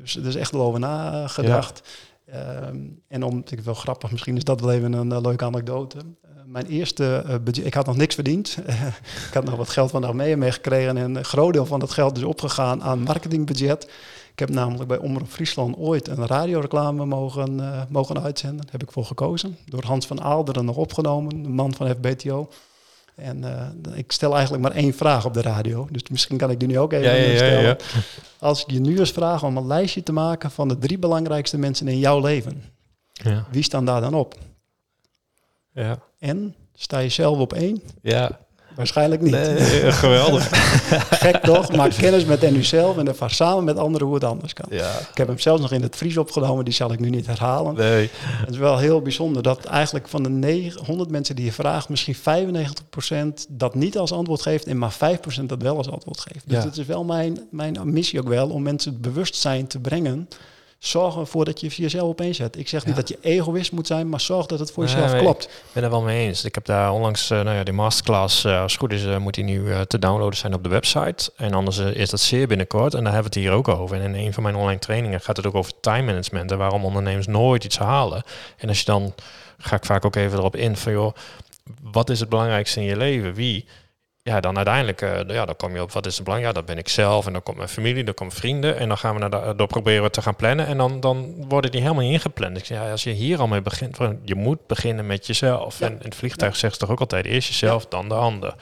[0.00, 1.82] Dus er is echt wel over nagedacht.
[2.26, 2.76] Ehm,
[3.08, 5.98] en om, ik wel grappig, misschien is dat wel even een leuke anekdote.
[5.98, 8.58] Uh, mijn eerste uh, budget, ik had nog niks verdiend.
[9.28, 12.16] ik had nog wat geld van armee meegekregen en een groot deel van dat geld
[12.16, 13.84] is opgegaan aan marketingbudget.
[14.32, 18.60] Ik heb namelijk bij Omroep Friesland ooit een radioreclame mogen, mogen uitzenden.
[18.60, 19.56] Daar heb ik voor gekozen.
[19.64, 22.48] Door Hans van Aalderen nog opgenomen, de man van FBTO.
[23.16, 25.88] En uh, ik stel eigenlijk maar één vraag op de radio.
[25.90, 27.62] Dus misschien kan ik die nu ook even ja, ja, stellen.
[27.62, 27.76] Ja,
[28.38, 31.58] Als ik je nu eens vraag om een lijstje te maken van de drie belangrijkste
[31.58, 32.62] mensen in jouw leven.
[33.50, 34.34] Wie staan daar dan op?
[35.72, 35.98] Ja.
[36.18, 37.82] En sta je zelf op één?
[38.02, 38.45] Ja.
[38.76, 39.32] Waarschijnlijk niet.
[39.32, 40.48] Nee, geweldig.
[41.22, 41.76] Gek toch?
[41.76, 44.66] Maak kennis met NU zelf en ervaar samen met anderen hoe het anders kan.
[44.70, 44.90] Ja.
[45.10, 47.74] Ik heb hem zelfs nog in het Fries opgenomen, die zal ik nu niet herhalen.
[47.74, 48.10] Nee.
[48.22, 52.16] Het is wel heel bijzonder dat eigenlijk van de 900 mensen die je vraagt, misschien
[52.16, 54.94] 95% dat niet als antwoord geeft en maar
[55.40, 56.48] 5% dat wel als antwoord geeft.
[56.48, 56.64] Dus ja.
[56.64, 60.28] het is wel mijn, mijn missie ook wel om mensen het bewustzijn te brengen
[60.78, 62.58] zorg ervoor dat je jezelf opeens zet.
[62.58, 65.44] Ik zeg niet dat je egoïst moet zijn, maar zorg dat het voor jezelf klopt.
[65.44, 66.44] Ik ben er wel mee eens.
[66.44, 69.16] Ik heb daar onlangs, uh, nou ja, die masterclass, uh, als het goed is, uh,
[69.16, 71.32] moet die nu te downloaden zijn op de website.
[71.36, 72.94] En anders is dat zeer binnenkort.
[72.94, 74.00] En daar hebben we het hier ook over.
[74.00, 76.84] En in een van mijn online trainingen gaat het ook over time management en waarom
[76.84, 78.22] ondernemers nooit iets halen.
[78.56, 79.14] En als je dan,
[79.58, 81.14] ga ik vaak ook even erop in van, joh,
[81.82, 83.34] wat is het belangrijkste in je leven?
[83.34, 83.66] Wie?
[84.26, 86.42] Ja, dan uiteindelijk, uh, ja, dan kom je op wat is het belang?
[86.42, 88.98] Ja, dat ben ik zelf en dan komt mijn familie, dan komen vrienden en dan
[88.98, 92.02] gaan we naar de, door proberen te gaan plannen en dan, dan worden die helemaal
[92.02, 92.56] ingepland.
[92.56, 95.80] Ik zeg, ja, als je hier al mee begint, je moet beginnen met jezelf.
[95.80, 98.54] En in het vliegtuig zegt toch ook altijd eerst jezelf, dan de ander.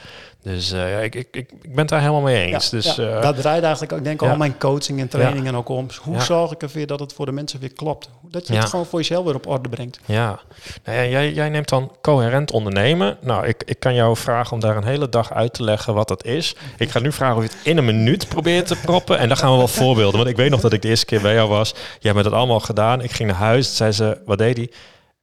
[0.44, 2.70] Dus ja, ik, ik, ik, ik ben daar helemaal mee eens.
[2.70, 2.98] Dus.
[2.98, 5.86] Uh, dat draait eigenlijk ook, denk ik, al mijn coaching en trainingen ook om.
[6.02, 8.08] Hoe zorg ik ervoor dat het voor de mensen weer klopt?
[8.22, 10.00] Dat je het gewoon voor jezelf weer op orde brengt.
[10.04, 10.40] Ja,
[10.84, 13.16] nou ja jij, jij neemt dan coherent ondernemen.
[13.20, 16.08] Nou, ik, ik kan jou vragen om daar een hele dag uit te leggen wat
[16.08, 16.56] dat is.
[16.78, 19.18] Ik ga nu vragen of je het in een minuut probeert te proppen.
[19.18, 20.16] En dan gaan we wel voorbeelden.
[20.16, 21.74] Want ik weet nog dat ik de eerste keer bij jou was.
[22.00, 23.02] Jij hebt het allemaal gedaan.
[23.02, 23.76] Ik ging naar huis.
[23.76, 24.70] Zei ze, wat deed hij?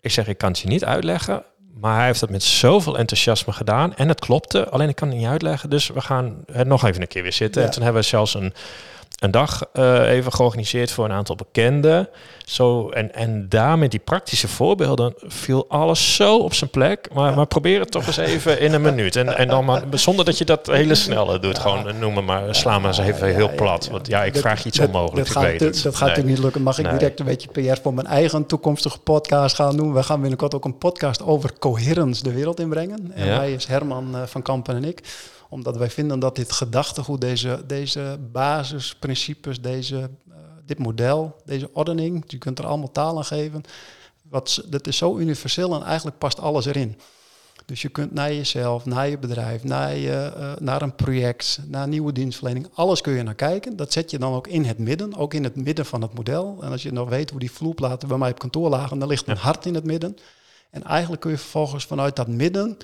[0.02, 1.44] Ik zeg, ik kan het je niet uitleggen.
[1.80, 3.96] Maar hij heeft dat met zoveel enthousiasme gedaan.
[3.96, 5.70] En het klopte, alleen ik kan het niet uitleggen.
[5.70, 7.64] Dus we gaan het nog even een keer weer zitten.
[7.64, 8.54] En toen hebben we zelfs een,
[9.20, 12.10] een dag uh, even georganiseerd voor een aantal bekenden.
[12.46, 17.08] Zo, en, en daar met die praktische voorbeelden viel alles zo op zijn plek.
[17.14, 19.16] Maar, maar probeer het toch eens even in een minuut.
[19.16, 21.60] En, en dan maar, zonder dat je dat hele snelle doet.
[21.60, 23.90] Gewoon noemen maar, sla maar eens even heel plat.
[23.90, 25.34] Want ja, ik vraag iets onmogelijks.
[25.34, 26.62] Dat, dat, gaat, dat gaat natuurlijk niet lukken.
[26.62, 29.94] Mag ik direct een beetje PR voor mijn eigen toekomstige podcast gaan doen?
[29.94, 33.12] We gaan binnenkort ook een podcast over coherence de wereld inbrengen.
[33.14, 35.02] En wij is Herman uh, van Kampen en ik
[35.52, 39.96] omdat wij vinden dat dit gedachtegoed, deze, deze basisprincipes, deze,
[40.30, 40.36] uh,
[40.66, 43.64] dit model, deze ordening, je kunt er allemaal taal aan geven.
[44.22, 47.00] Wat, dat is zo universeel en eigenlijk past alles erin.
[47.66, 51.88] Dus je kunt naar jezelf, naar je bedrijf, naar, je, uh, naar een project, naar
[51.88, 53.76] nieuwe dienstverlening, alles kun je naar kijken.
[53.76, 56.58] Dat zet je dan ook in het midden, ook in het midden van het model.
[56.62, 59.28] En als je nog weet hoe die vloerplaten bij mij op kantoor lagen, dan ligt
[59.28, 60.18] een hart in het midden.
[60.70, 62.78] En eigenlijk kun je vervolgens vanuit dat midden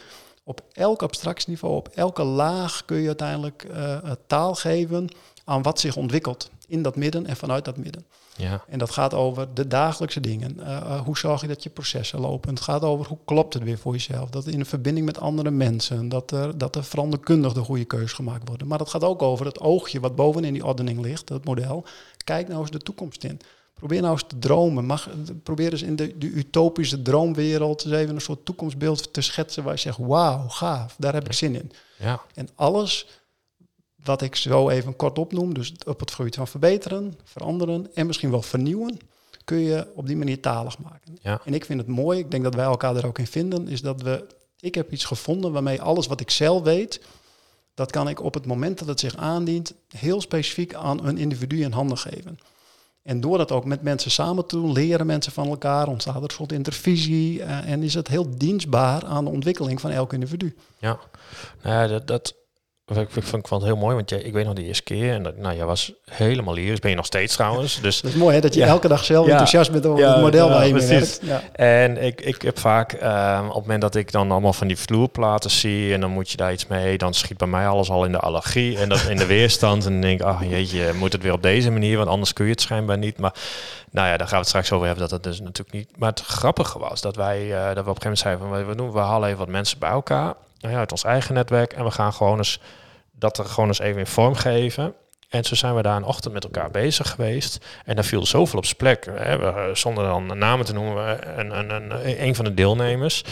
[0.47, 5.09] op elk abstractieniveau, op elke laag kun je uiteindelijk uh, taal geven
[5.45, 8.05] aan wat zich ontwikkelt in dat midden en vanuit dat midden.
[8.35, 8.63] Ja.
[8.67, 10.57] En dat gaat over de dagelijkse dingen.
[10.59, 12.49] Uh, hoe zorg je dat je processen lopen?
[12.49, 14.29] Het gaat over hoe klopt het weer voor jezelf?
[14.29, 18.15] Dat in een verbinding met andere mensen, dat er, dat er veranderkundig de goede keuze
[18.15, 18.67] gemaakt worden.
[18.67, 21.85] Maar dat gaat ook over het oogje wat bovenin die ordening ligt, dat model.
[22.23, 23.39] Kijk nou eens de toekomst in.
[23.77, 24.85] Probeer nou eens te dromen.
[24.85, 25.09] Mag,
[25.43, 29.73] probeer eens in de, de utopische droomwereld eens even een soort toekomstbeeld te schetsen waar
[29.73, 31.71] je zegt, wauw, gaaf, daar heb ik zin in.
[31.99, 32.21] Ja.
[32.33, 33.07] En alles
[34.03, 38.31] wat ik zo even kort opnoem, dus op het gebied van verbeteren, veranderen en misschien
[38.31, 38.99] wel vernieuwen,
[39.43, 41.17] kun je op die manier talig maken.
[41.21, 41.41] Ja.
[41.45, 43.81] En ik vind het mooi, ik denk dat wij elkaar er ook in vinden, is
[43.81, 44.27] dat we,
[44.59, 47.01] ik heb iets gevonden waarmee alles wat ik zelf weet,
[47.73, 51.61] dat kan ik op het moment dat het zich aandient, heel specifiek aan een individu
[51.61, 52.39] in handen geven.
[53.07, 56.31] En door dat ook met mensen samen te doen, leren mensen van elkaar, ontstaat er
[56.31, 60.55] soort intervisie uh, en is het heel dienstbaar aan de ontwikkeling van elk individu.
[60.77, 60.99] Ja,
[61.63, 62.35] nou ja, dat, dat,
[62.95, 65.13] ik, ik, vond, ik het heel mooi, want jij, ik weet nog de eerste keer,
[65.13, 67.79] en dat, nou, jij was helemaal lyrisch, ben je nog steeds trouwens.
[67.87, 70.49] Dus, dat is mooi hè, dat je elke dag zelf enthousiast bent over het model
[70.49, 71.21] waar je mee werkt.
[71.51, 74.77] En ik, ik heb vaak, uh, op het moment dat ik dan allemaal van die
[74.77, 78.05] vloerplaten zie, en dan moet je daar iets mee, dan schiet bij mij alles al
[78.05, 79.85] in de allergie en dat in de weerstand.
[79.85, 82.45] En dan denk ik, ach jeetje, moet het weer op deze manier, want anders kun
[82.45, 83.17] je het schijnbaar niet.
[83.17, 83.33] Maar
[83.91, 85.89] nou ja, daar gaan we het straks over hebben, dat het dus natuurlijk niet.
[85.97, 88.67] Maar het grappige was dat wij, uh, dat we op een gegeven moment zeiden, van,
[88.67, 91.73] we, doen, we halen even wat mensen bij elkaar nou ja, uit ons eigen netwerk.
[91.73, 92.59] En we gaan gewoon eens
[93.11, 94.93] dat er gewoon eens even in vorm geven.
[95.29, 97.65] En zo zijn we daar een ochtend met elkaar bezig geweest.
[97.85, 99.05] En daar viel zoveel op zijn plek.
[99.11, 99.37] Hè.
[99.37, 103.23] We, zonder dan namen te noemen, een, een, een, een van de deelnemers.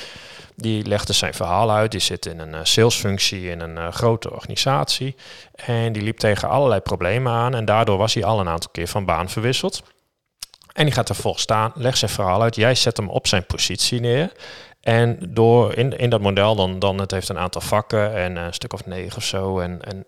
[0.56, 1.92] Die legde zijn verhaal uit.
[1.92, 5.16] Die zit in een uh, salesfunctie in een grote organisatie.
[5.56, 7.56] En die liep tegen allerlei problemen aan.
[7.56, 9.84] En daardoor was hij al een aantal keer van baan verwisseld.
[10.74, 12.56] En die gaat ervoor staan, legt zijn verhaal uit.
[12.56, 14.32] Jij zet hem op zijn positie neer.
[14.86, 18.54] En door in, in dat model, dan, dan het heeft een aantal vakken en een
[18.54, 19.60] stuk of negen of zo.
[19.60, 20.06] En, en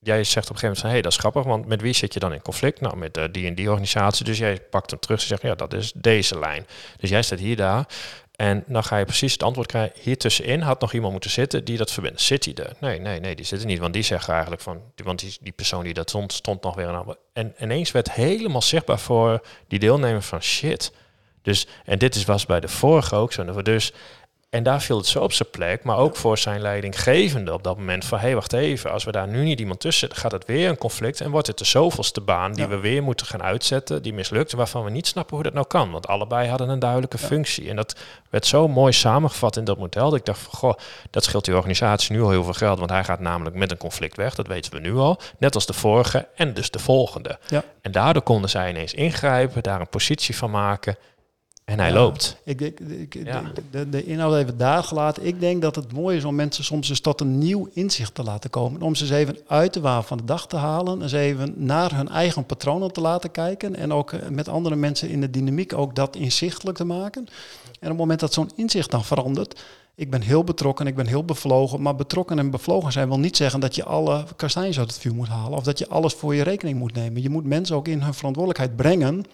[0.00, 2.14] jij zegt op een gegeven moment, hé, hey, dat is grappig, want met wie zit
[2.14, 2.80] je dan in conflict?
[2.80, 4.24] Nou, met die en die organisatie.
[4.24, 6.66] Dus jij pakt hem terug en zegt, ja, dat is deze lijn.
[6.96, 7.86] Dus jij staat hier daar.
[8.36, 10.00] En dan ga je precies het antwoord krijgen.
[10.00, 12.20] Hier tussenin had nog iemand moeten zitten die dat verbindt.
[12.20, 12.72] Zit hij er?
[12.80, 13.78] Nee, nee, nee, die zit er niet.
[13.78, 16.86] Want die zegt eigenlijk van, want die, die persoon die dat stond, stond nog weer
[16.86, 17.14] aan.
[17.32, 20.92] En ineens werd helemaal zichtbaar voor die deelnemer van shit.
[21.42, 23.62] Dus, en dit is, was bij de vorige ook zo.
[23.62, 23.92] Dus
[24.50, 27.76] en daar viel het zo op zijn plek, maar ook voor zijn leidinggevende op dat
[27.76, 30.46] moment van, hé, hey, wacht even, als we daar nu niet iemand tussen gaat het
[30.46, 34.02] weer een conflict en wordt het de zoveelste baan die we weer moeten gaan uitzetten,
[34.02, 37.18] die mislukt, waarvan we niet snappen hoe dat nou kan, want allebei hadden een duidelijke
[37.18, 37.68] functie.
[37.68, 40.74] En dat werd zo mooi samengevat in dat model, dat ik dacht van, goh,
[41.10, 43.76] dat scheelt die organisatie nu al heel veel geld, want hij gaat namelijk met een
[43.76, 47.38] conflict weg, dat weten we nu al, net als de vorige en dus de volgende.
[47.48, 47.64] Ja.
[47.80, 50.96] En daardoor konden zij ineens ingrijpen, daar een positie van maken
[51.70, 52.36] en hij loopt.
[52.44, 53.12] Ik, ik, ik
[53.70, 55.26] de, de, inhoud even daar gelaten.
[55.26, 58.22] Ik denk dat het mooi is om mensen soms eens tot een nieuw inzicht te
[58.22, 58.82] laten komen.
[58.82, 61.02] Om ze eens even uit de waan van de dag te halen.
[61.02, 63.76] Eens even naar hun eigen patronen te laten kijken.
[63.76, 67.26] En ook eh, met andere mensen in de dynamiek ook dat inzichtelijk te maken.
[67.64, 69.62] En op het moment dat zo'n inzicht dan verandert.
[69.94, 71.82] Ik ben heel betrokken, ik ben heel bevlogen.
[71.82, 75.14] Maar betrokken en bevlogen zijn wil niet zeggen dat je alle kastanjes uit het vuur
[75.14, 75.58] moet halen.
[75.58, 77.22] Of dat je alles voor je rekening moet nemen.
[77.22, 79.24] Je moet mensen ook in hun verantwoordelijkheid brengen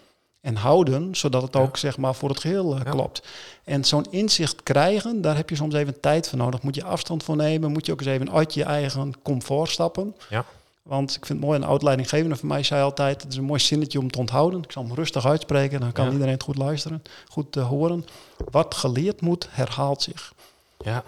[0.46, 3.22] en houden, zodat het ook zeg maar voor het geheel uh, klopt.
[3.64, 6.62] En zo'n inzicht krijgen, daar heb je soms even tijd voor nodig.
[6.62, 10.14] Moet je afstand voor nemen, moet je ook eens even uit je eigen comfort stappen.
[10.28, 10.44] Ja.
[10.82, 13.60] Want ik vind het mooi, een oud-leidinggevende van mij zei altijd, het is een mooi
[13.60, 14.62] zinnetje om te onthouden.
[14.62, 18.06] Ik zal hem rustig uitspreken, dan kan iedereen het goed luisteren, goed uh, horen.
[18.50, 20.32] Wat geleerd moet, herhaalt zich.
[20.78, 21.02] Ja.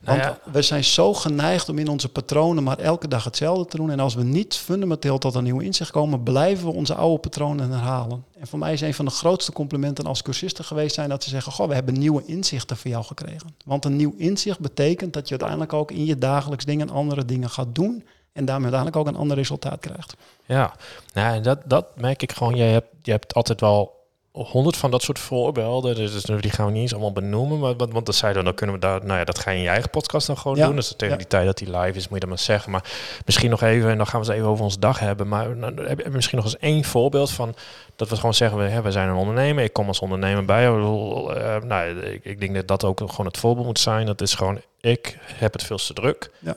[0.00, 0.52] Want nou ja.
[0.52, 3.90] we zijn zo geneigd om in onze patronen maar elke dag hetzelfde te doen.
[3.90, 7.70] En als we niet fundamenteel tot een nieuw inzicht komen, blijven we onze oude patronen
[7.70, 8.24] herhalen.
[8.38, 11.30] En voor mij is een van de grootste complimenten als cursisten geweest zijn dat ze
[11.30, 13.56] zeggen, goh, we hebben nieuwe inzichten voor jou gekregen.
[13.64, 17.50] Want een nieuw inzicht betekent dat je uiteindelijk ook in je dagelijks dingen andere dingen
[17.50, 20.16] gaat doen En daarmee uiteindelijk ook een ander resultaat krijgt.
[20.46, 20.74] Ja,
[21.12, 22.54] nou, dat, dat merk ik gewoon.
[22.54, 23.95] Je hebt, je hebt altijd wel
[24.44, 25.94] honderd van dat soort voorbeelden.
[25.94, 27.58] Dus die gaan we niet eens allemaal benoemen.
[27.58, 29.62] Maar, want, want dat we, dan kunnen we daar, nou ja, dat ga je in
[29.62, 30.66] je eigen podcast dan gewoon Ja.
[30.66, 30.76] doen.
[30.76, 31.16] Dus tegen Ja.
[31.16, 32.70] die tijd dat die live is, moet je dat maar zeggen.
[32.72, 32.84] Maar
[33.24, 35.28] misschien nog even, en dan gaan we het even over onze dag hebben.
[35.28, 37.54] Maar nou, heb je misschien nog eens één voorbeeld van
[37.96, 39.64] dat we gewoon zeggen, we, hè, we zijn een ondernemer.
[39.64, 40.66] Ik kom als ondernemer bij.
[40.66, 44.06] eh, nou, ik, ik denk dat dat ook gewoon het voorbeeld moet zijn.
[44.06, 46.30] Dat is gewoon, ik heb het veel te druk.
[46.38, 46.56] Ja.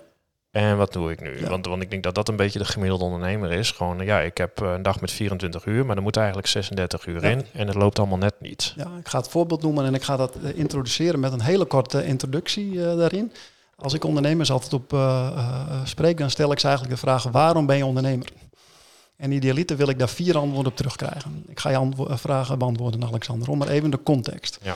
[0.59, 1.39] En wat doe ik nu?
[1.39, 1.49] Ja.
[1.49, 3.71] Want, want ik denk dat dat een beetje de gemiddelde ondernemer is.
[3.71, 7.05] Gewoon, ja, ik heb eh, een dag met 24 uur, maar er moet eigenlijk 36
[7.05, 7.29] uur Ja.
[7.29, 7.45] in.
[7.53, 8.73] En het loopt allemaal net niet.
[8.75, 11.65] Ja, ik ga het voorbeeld noemen en ik ga dat eh, introduceren met een hele
[11.65, 13.31] korte introductie eh, daarin.
[13.75, 14.97] Als ik ondernemers altijd op
[15.83, 18.27] spreek, dan stel ik ze eigenlijk de vraag: waarom ben je ondernemer?
[19.17, 21.43] En idealiter wil ik daar vier antwoorden op terugkrijgen.
[21.47, 24.59] Ik ga je vragen beantwoorden, Alexander, om maar even de context.
[24.61, 24.75] Ja.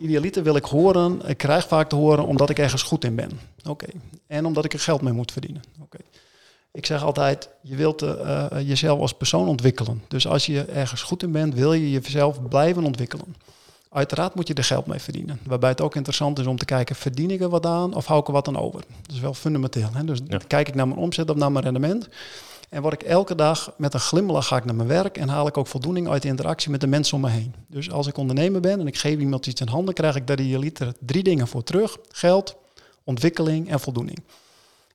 [0.00, 3.30] Idealiter wil ik horen, ik krijg vaak te horen omdat ik ergens goed in ben.
[3.68, 3.86] Oké.
[4.26, 5.62] En omdat ik er geld mee moet verdienen.
[5.82, 5.98] Oké.
[6.72, 10.02] Ik zeg altijd, je wilt eh, eh, jezelf als persoon ontwikkelen.
[10.08, 13.36] Dus als je ergens goed in bent, wil je jezelf blijven ontwikkelen.
[13.90, 15.40] Uiteraard moet je er geld mee verdienen.
[15.42, 18.20] Waarbij het ook interessant is om te kijken, verdien ik er wat aan of hou
[18.20, 18.80] ik er wat aan over?
[19.06, 19.88] Dat is wel fundamenteel.
[19.92, 20.04] Hè?
[20.04, 20.38] Dus Ja.
[20.46, 22.08] kijk ik naar mijn omzet of naar mijn rendement.
[22.70, 25.46] En word ik elke dag met een glimlach ga ik naar mijn werk en haal
[25.46, 27.54] ik ook voldoening uit de interactie met de mensen om me heen.
[27.66, 30.40] Dus als ik ondernemer ben en ik geef iemand iets in handen, krijg ik daar
[30.40, 31.98] idealiter drie dingen voor terug.
[32.08, 32.56] Geld,
[33.04, 34.18] ontwikkeling en voldoening.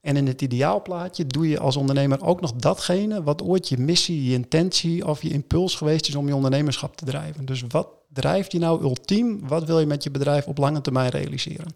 [0.02, 4.24] En in het ideaalplaatje doe je als ondernemer ook nog datgene wat ooit je missie,
[4.24, 7.46] je intentie of je impuls geweest is om je ondernemerschap te drijven.
[7.46, 9.48] Dus wat drijft je nou ultiem?
[9.48, 11.74] Wat wil je met je bedrijf op lange termijn realiseren?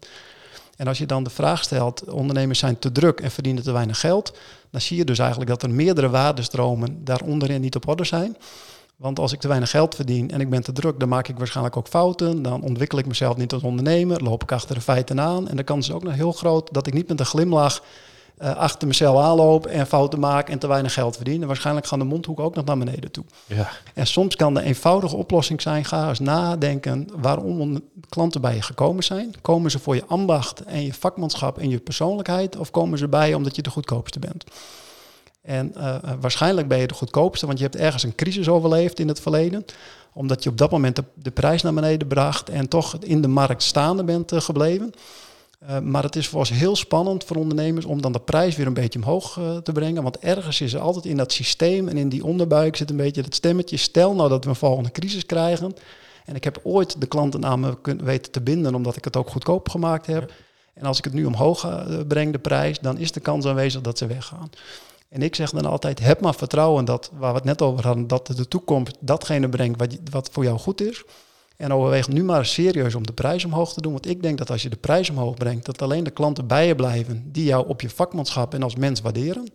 [0.80, 4.00] En als je dan de vraag stelt, ondernemers zijn te druk en verdienen te weinig
[4.00, 4.36] geld,
[4.70, 8.36] dan zie je dus eigenlijk dat er meerdere waardestromen daaronderin niet op orde zijn.
[8.96, 11.38] Want als ik te weinig geld verdien en ik ben te druk, dan maak ik
[11.38, 12.42] waarschijnlijk ook fouten.
[12.42, 15.48] Dan ontwikkel ik mezelf niet als ondernemer, loop ik achter de feiten aan.
[15.48, 17.82] En de kans is ook nog heel groot dat ik niet met een glimlach
[18.40, 21.40] eh, achter mezelf aanloop en fouten maak en te weinig geld verdien.
[21.40, 23.24] En waarschijnlijk gaan de mondhoeken ook nog naar beneden toe.
[23.46, 23.70] Ja.
[23.94, 29.04] En soms kan de eenvoudige oplossing zijn, ga eens nadenken waarom klanten bij je gekomen
[29.04, 29.34] zijn.
[29.40, 33.28] Komen ze voor je ambacht en je vakmanschap en je persoonlijkheid of komen ze bij
[33.28, 34.44] je omdat je de goedkoopste bent?
[35.42, 38.98] En eh, eh, waarschijnlijk ben je de goedkoopste, want je hebt ergens een crisis overleefd
[38.98, 39.64] in het verleden.
[40.12, 43.28] Omdat je op dat moment de, de prijs naar beneden bracht en toch in de
[43.28, 44.92] markt staande bent gebleven.
[45.60, 48.66] Eh, maar het is voor ons heel spannend voor ondernemers om dan de prijs weer
[48.66, 50.02] een beetje omhoog eh, te brengen.
[50.02, 53.22] Want ergens is er altijd in dat systeem en in die onderbuik zit een beetje
[53.22, 53.76] dat stemmetje.
[53.76, 55.74] Stel nou dat we een volgende crisis krijgen.
[56.24, 59.16] En ik heb ooit de klanten aan me kun- weten te binden omdat ik het
[59.16, 60.32] ook goedkoop gemaakt heb.
[60.74, 63.80] En als ik het nu omhoog eh, breng, de prijs, dan is de kans aanwezig
[63.80, 64.50] dat ze weggaan.
[65.08, 68.06] En ik zeg dan altijd, heb maar vertrouwen dat, waar we het net over hadden,
[68.06, 71.02] dat de toekomst datgene brengt wat, wat voor jou goed is.
[71.60, 73.92] En overweeg nu maar serieus om de prijs omhoog te doen.
[73.92, 76.66] Want ik denk dat als je de prijs omhoog brengt, dat alleen de klanten bij
[76.66, 79.48] je blijven die jou op je vakmanschap en als mens waarderen.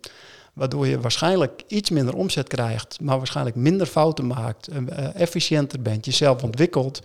[0.52, 5.82] Waardoor je waarschijnlijk iets minder omzet krijgt, maar waarschijnlijk minder fouten maakt, eh, eh, efficiënter
[5.82, 7.02] bent, jezelf ontwikkelt.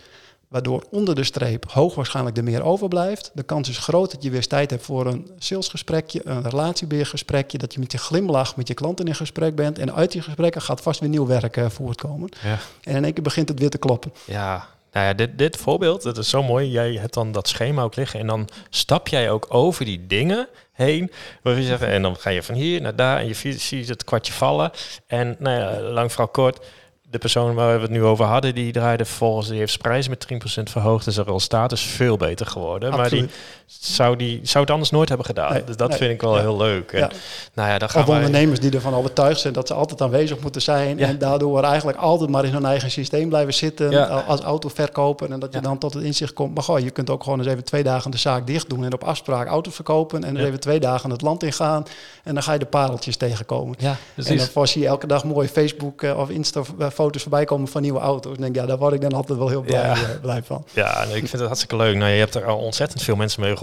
[0.48, 3.30] Waardoor onder de streep hoogwaarschijnlijk er meer overblijft.
[3.34, 7.58] De kans is groot dat je weer tijd hebt voor een salesgesprekje, een relatiebeheergesprekje.
[7.58, 9.78] Dat je met je glimlach met je klanten in gesprek bent.
[9.78, 12.28] En uit die gesprekken gaat vast weer nieuw werk eh, voortkomen.
[12.42, 12.58] Ja.
[12.82, 14.12] En in één keer begint het weer te kloppen.
[14.24, 16.70] Ja, nou ja, dit, dit voorbeeld, dat is zo mooi.
[16.70, 20.48] Jij hebt dan dat schema ook liggen en dan stap jij ook over die dingen
[20.72, 21.10] heen.
[21.42, 23.88] Waar je zegt, en dan ga je van hier naar daar en je zie- ziet
[23.88, 24.70] het kwartje vallen.
[25.06, 26.66] En nou ja, lang verhaal kort,
[27.02, 30.08] de persoon waar we het nu over hadden, die draaide volgens, die heeft zijn prijs
[30.08, 31.04] met 10% verhoogd.
[31.04, 32.90] Dus zijn resultaat veel beter geworden.
[32.90, 33.61] Maar die Absoluut.
[33.80, 35.52] Zou, die zou het anders nooit hebben gedaan.
[35.52, 36.40] Nee, dus dat nee, vind ik wel ja.
[36.40, 36.92] heel leuk.
[36.92, 37.10] En, Ja.
[37.54, 38.16] Nou ja, dan gaan Of wij...
[38.16, 40.98] ondernemers die ervan overtuigd zijn dat ze altijd aanwezig moeten zijn.
[40.98, 41.06] Ja.
[41.06, 44.26] En daardoor eigenlijk altijd maar in hun eigen systeem blijven zitten.
[44.26, 45.30] Als autoverkoper.
[45.30, 46.54] En dat je dan tot het inzicht komt.
[46.54, 48.84] Maar goh, je kunt ook gewoon eens even twee dagen de zaak dicht doen.
[48.84, 50.24] En op afspraak auto's verkopen.
[50.24, 51.84] En dan even twee dagen het land ingaan.
[52.24, 53.76] En dan ga je de pareltjes tegenkomen.
[53.78, 57.44] Ja, En dan zie je elke dag mooie Facebook eh, of Insta eh, foto's voorbij
[57.44, 58.34] komen van nieuwe auto's.
[58.36, 60.64] En denk ja, daar word ik dan altijd wel heel blij, eh, blij van.
[60.72, 61.96] Ja, ik vind het hartstikke leuk.
[61.96, 63.56] Nou, je hebt er al ontzettend veel mensen mee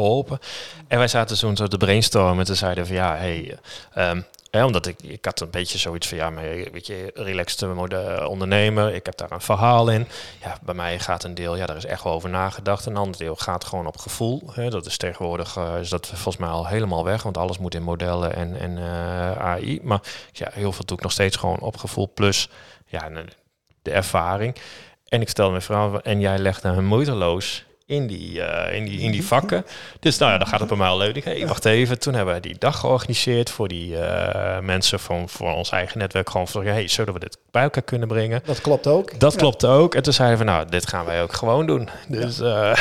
[0.88, 2.40] En wij zaten toen zo te brainstormen.
[2.40, 3.58] En toen zeiden van ja, hey,
[4.52, 8.28] hè, omdat ik, ik had een beetje zoiets van ja, maar weet je, relaxed mode
[8.28, 8.94] ondernemer.
[8.94, 10.08] Ik heb daar een verhaal in.
[10.42, 12.86] Ja, bij mij gaat een deel, ja, daar is echt over nagedacht.
[12.86, 14.42] Een ander deel gaat gewoon op gevoel.
[14.52, 14.70] Hè.
[14.70, 17.24] Dat is tegenwoordig, eh, is dat volgens mij al helemaal weg.
[17.24, 19.80] Want alles moet in modellen en, en eh, AI.
[19.84, 22.12] Maar ja, heel veel doe ik nog steeds gewoon op gevoel.
[22.14, 22.50] Plus
[22.86, 23.10] ja,
[23.82, 24.56] de ervaring.
[25.08, 29.00] En ik stelde me vragen, en jij legde hem moeiteloos in die, eh, in die,
[29.00, 29.66] in die vakken.
[30.00, 31.24] Dus nou ja, dan gaat het bij mij al leuk.
[31.24, 32.00] Hey, wacht even.
[32.00, 36.30] Toen hebben we die dag georganiseerd voor die uh, mensen van voor ons eigen netwerk.
[36.30, 38.42] Gewoon van, hey, zullen we dit bij elkaar kunnen brengen?
[38.46, 39.20] Dat klopt ook.
[39.20, 39.96] Dat klopt ook.
[39.96, 41.90] En toen zeiden we, nou, dit gaan wij ook gewoon doen.
[42.08, 42.76] Dus, ja.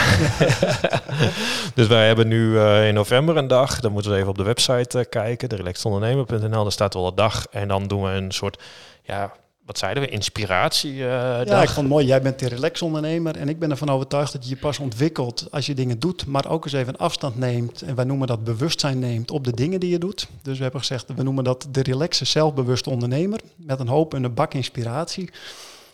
[1.74, 3.80] dus wij hebben nu in november een dag.
[3.80, 6.62] Dan moeten we even op de website kijken, de relaxedondernemer.nl.
[6.62, 7.46] Daar staat wel een dag.
[7.50, 8.62] En dan doen we een soort,
[9.02, 9.32] ja,
[9.68, 10.92] wat zeiden we, inspiratie.
[10.92, 11.62] Uh, ja, dag.
[11.62, 12.06] ik vond het mooi.
[12.06, 15.66] Jij bent de relax-ondernemer en ik ben ervan overtuigd dat je je pas ontwikkelt als
[15.66, 17.82] je dingen doet, maar ook eens even afstand neemt.
[17.82, 20.28] En wij noemen dat bewustzijn neemt op de dingen die je doet.
[20.42, 24.24] Dus we hebben gezegd, we noemen dat de relaxe, zelfbewuste ondernemer met een hoop en
[24.24, 25.30] een bak inspiratie.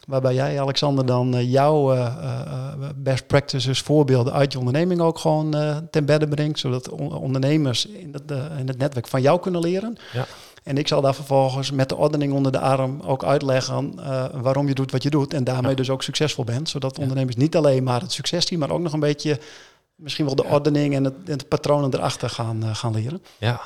[0.07, 5.51] Waarbij jij, Alexander, dan uh, jouw uh, best practices, voorbeelden uit je onderneming ook gewoon
[5.91, 6.59] ten bedde brengt.
[6.59, 9.97] Zodat ondernemers in het, in het netwerk van jou kunnen leren.
[10.13, 10.27] Ja.
[10.65, 14.69] En ik zal daar vervolgens met de ordening onder de arm ook uitleggen uh, waarom
[14.69, 15.35] je doet wat je doet.
[15.35, 16.69] En daarmee dus ook succesvol bent.
[16.69, 19.41] Zodat ondernemers niet alleen maar het succes zien, maar ook nog een beetje
[19.95, 23.23] misschien wel de ordening en het, het patronen erachter gaan, uh, gaan leren.
[23.39, 23.61] Ja.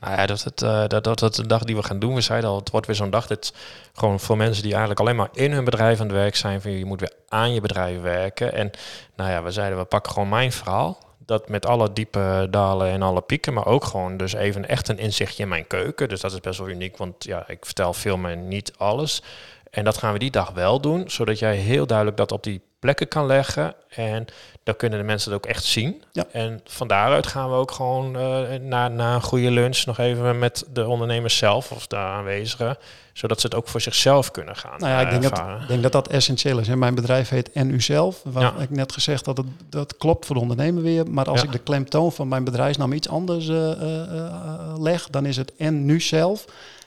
[0.00, 2.14] Nou ja, dat, het, uh, dat, dat, dat de dag die we gaan doen.
[2.14, 3.26] We zeiden al, het wordt weer zo'n dag.
[3.26, 3.54] Dit
[3.92, 6.60] gewoon voor mensen die eigenlijk alleen maar in hun bedrijf aan het werk zijn.
[6.60, 8.54] Van, je moet weer aan je bedrijf werken.
[8.54, 8.70] En
[9.16, 13.02] nou ja, we zeiden, we pakken gewoon mijn verhaal dat met alle diepe dalen en
[13.02, 16.08] alle pieken, maar ook gewoon dus even echt een inzichtje in mijn keuken.
[16.08, 19.22] Dus dat is best wel uniek, want ja, ik vertel veel, maar niet alles.
[19.70, 22.60] En dat gaan we die dag wel doen, zodat jij heel duidelijk dat op die
[22.84, 23.74] plekken kan leggen.
[23.88, 24.26] En
[24.62, 26.02] dan kunnen de mensen het ook echt zien.
[26.12, 26.24] Ja.
[26.32, 30.38] En van daaruit gaan we ook gewoon uh, na, na een goede lunch nog even
[30.38, 32.76] met de ondernemers zelf of de aanwezigen,
[33.12, 34.78] zodat ze het ook voor zichzelf kunnen gaan.
[34.78, 36.68] Nou ja, ik denk, dat, ik denk dat dat essentieel is.
[36.68, 38.20] En mijn bedrijf heet En U Zelf.
[38.24, 38.62] Waar ja.
[38.62, 41.10] ik net gezegd dat het dat klopt voor de ondernemer weer.
[41.10, 45.36] Maar als ik de klemtoon van mijn bedrijfsnaam iets anders uh, uh, leg, dan is
[45.36, 46.44] het En Nu Zelf.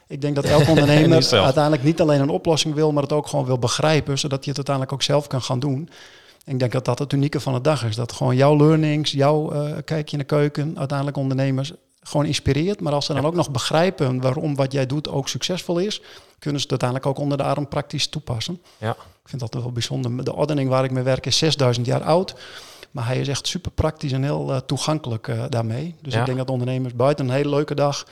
[0.07, 3.45] Ik denk dat elk ondernemer uiteindelijk niet alleen een oplossing wil, maar het ook gewoon
[3.45, 5.89] wil begrijpen, zodat je het uiteindelijk ook zelf kan gaan doen.
[6.45, 7.95] Ik denk dat dat het unieke van de dag is.
[7.95, 12.81] Dat gewoon jouw learnings, jouw uh, kijkje in de keuken, uiteindelijk ondernemers gewoon inspireert.
[12.81, 16.01] Maar als ze dan ook nog begrijpen waarom wat jij doet ook succesvol is,
[16.39, 18.61] kunnen ze het uiteindelijk ook onder de arm praktisch toepassen.
[18.77, 18.91] Ja.
[18.91, 20.23] Ik vind dat wel bijzonder.
[20.23, 22.35] De ordening waar ik mee werk is 6000 jaar oud.
[22.91, 25.95] Maar hij is echt super praktisch en heel uh, toegankelijk uh, daarmee.
[26.01, 28.05] Dus ik denk dat ondernemers buiten een hele leuke dag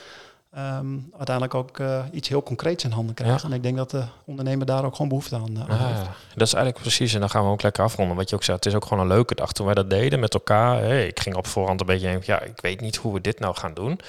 [0.58, 3.50] um, uiteindelijk ook uh, iets heel concreets in handen krijgen.
[3.50, 6.08] En ik denk dat de ondernemer daar ook gewoon behoefte aan, uh, ah, heeft.
[6.34, 8.16] Dat is eigenlijk precies, en dan gaan we ook lekker afronden.
[8.16, 9.52] Wat je ook zei, het is ook gewoon een leuke dag.
[9.52, 12.60] Toen wij dat deden met elkaar, hey, ik ging op voorhand een beetje, ja, ik
[12.60, 14.00] weet niet hoe we dit nou gaan doen.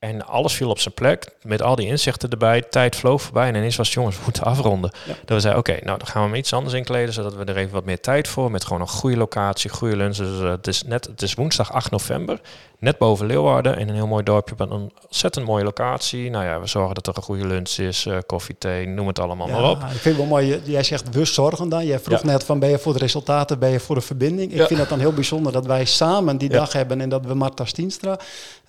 [0.00, 2.62] En alles viel op zijn plek, met al die inzichten erbij.
[2.62, 4.90] Tijd vloog voorbij en ineens was jongens, we moeten afronden.
[5.06, 7.56] Dat we zeiden, oké, nou dan gaan we hem iets anders inkleden, zodat we er
[7.56, 10.16] even wat meer tijd voor, met gewoon een goede locatie, goede lunch.
[10.16, 12.40] Dus uh, het, is net, het is woensdag 8 november
[12.80, 16.30] net boven Leeuwarden in een heel mooi dorpje met een ontzettend mooie locatie.
[16.30, 19.18] Nou ja, we zorgen dat er een goede lunch is, uh, koffie, thee, noem het
[19.18, 19.76] allemaal maar op.
[19.76, 21.86] Ik vind het wel mooi, jij zegt we zorgen dan.
[21.86, 24.52] Jij vroeg net van ben je voor de resultaten, ben je voor de verbinding.
[24.52, 27.34] Ik vind het dan heel bijzonder dat wij samen die dag hebben en dat we
[27.34, 28.18] Marta Stienstra,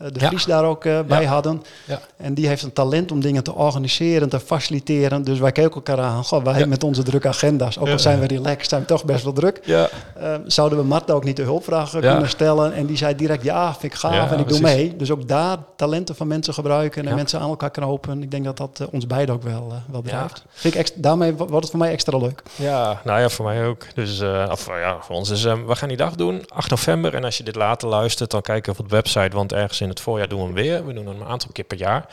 [0.02, 1.64] uh, de Vries daar ook uh, hadden.
[2.18, 5.24] En die heeft een talent om dingen te organiseren, te faciliteren.
[5.24, 8.28] Dus wij kijken elkaar aan, goh, wij met onze drukke agenda's, ook al zijn we
[8.28, 9.62] relaxed, zijn we toch best wel druk.
[10.46, 12.74] zouden we Marta ook niet de hulpvragen kunnen stellen?
[12.74, 14.96] En die zei direct ja, vind ik gaaf en ik doe mee.
[14.96, 18.24] Dus ook daar talenten van mensen gebruiken en mensen aan elkaar knopen.
[18.24, 20.46] Ik denk dat dat uh, ons beiden ook wel, uh, wel drijft.
[20.50, 22.44] Vind ik extra, daarmee wordt het voor mij extra leuk.
[22.56, 23.96] Ja, nou ja, voor mij ook.
[23.96, 27.16] Dus uh, of, ja, voor ons is, we gaan die dag doen, 8 november.
[27.16, 29.90] En als je dit later luistert, dan kijk even op de website, want ergens in
[29.90, 30.86] het voorjaar doen we hem weer.
[30.86, 32.06] We doen een aantal keer per jaar.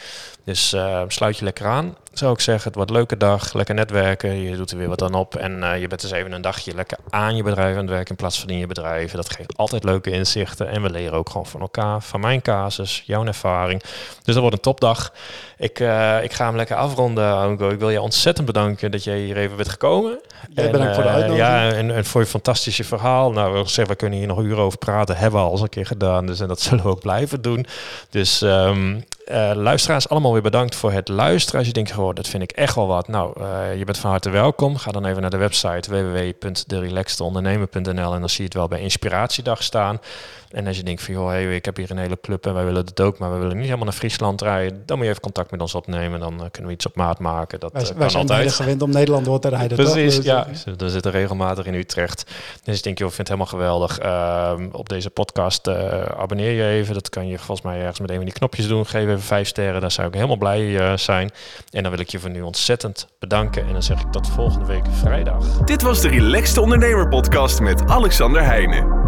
[0.44, 0.68] Dus
[1.08, 2.64] sluit je lekker aan zou ik zeggen.
[2.64, 5.36] Het wordt een leuke dag, lekker netwerken, je doet er weer wat aan op.
[5.36, 8.10] En uh, je bent dus even een dagje lekker aan je bedrijf aan het werken
[8.10, 9.12] in plaats van in je bedrijf.
[9.12, 10.68] Dat geeft altijd leuke inzichten.
[10.68, 13.82] En we leren ook gewoon van elkaar, van mijn casus, jouw ervaring.
[14.22, 15.12] Dus dat wordt een topdag.
[15.56, 17.68] Ik, uh, ik ga hem lekker afronden, Anko.
[17.68, 20.20] Ik wil je ontzettend bedanken dat jij hier even bent gekomen.
[20.54, 21.48] Jij bedankt voor de uh, uitnodiging.
[21.48, 23.32] Ja, en, en, voor je fantastische verhaal.
[23.32, 25.16] Nou, we zeggen, we kunnen hier nog uren over praten.
[25.16, 26.26] Hebben we al eens een keer gedaan.
[26.26, 27.66] Dus en dat zullen we ook blijven doen.
[28.10, 31.58] Dus um, uh, luisteraars, allemaal weer bedankt voor het luisteren.
[31.58, 33.08] Als je denkt, oh, dat vind ik echt wel wat.
[33.08, 34.76] Nou, uh, je bent van harte welkom.
[34.76, 39.62] Ga dan even naar de website www.derelaxedondernemer.nl en dan zie je het wel bij Inspiratiedag
[39.62, 40.00] staan.
[40.50, 42.64] En als je denkt van, joh, hey, ik heb hier een hele club en wij
[42.64, 45.22] willen het ook, maar we willen niet helemaal naar Friesland rijden, dan moet je even
[45.22, 46.20] contact met ons opnemen.
[46.20, 47.60] Dan uh, kunnen we iets op maat maken.
[47.60, 48.52] Dat wij, uh, wij kan zijn altijd.
[48.52, 49.76] gewend om Nederland door te rijden.
[49.76, 50.24] Precies, toch?
[50.24, 50.46] ja.
[50.76, 52.30] We zitten regelmatig in Utrecht.
[52.62, 54.02] Dus ik denk, joh, ik vind het helemaal geweldig.
[54.02, 56.94] Uh, op deze podcast eh, abonneer je even.
[56.94, 58.86] Dat kan je volgens mij ergens met een van die knopjes doen.
[58.86, 61.30] Geef even vijf sterren, daar zou ik helemaal blij uh, zijn.
[61.70, 63.66] En dan wil ik je voor nu ontzettend bedanken.
[63.66, 65.44] En dan zeg ik tot volgende week vrijdag.
[65.64, 69.07] Dit was de Relaxed Ondernemer podcast met Alexander Heijnen.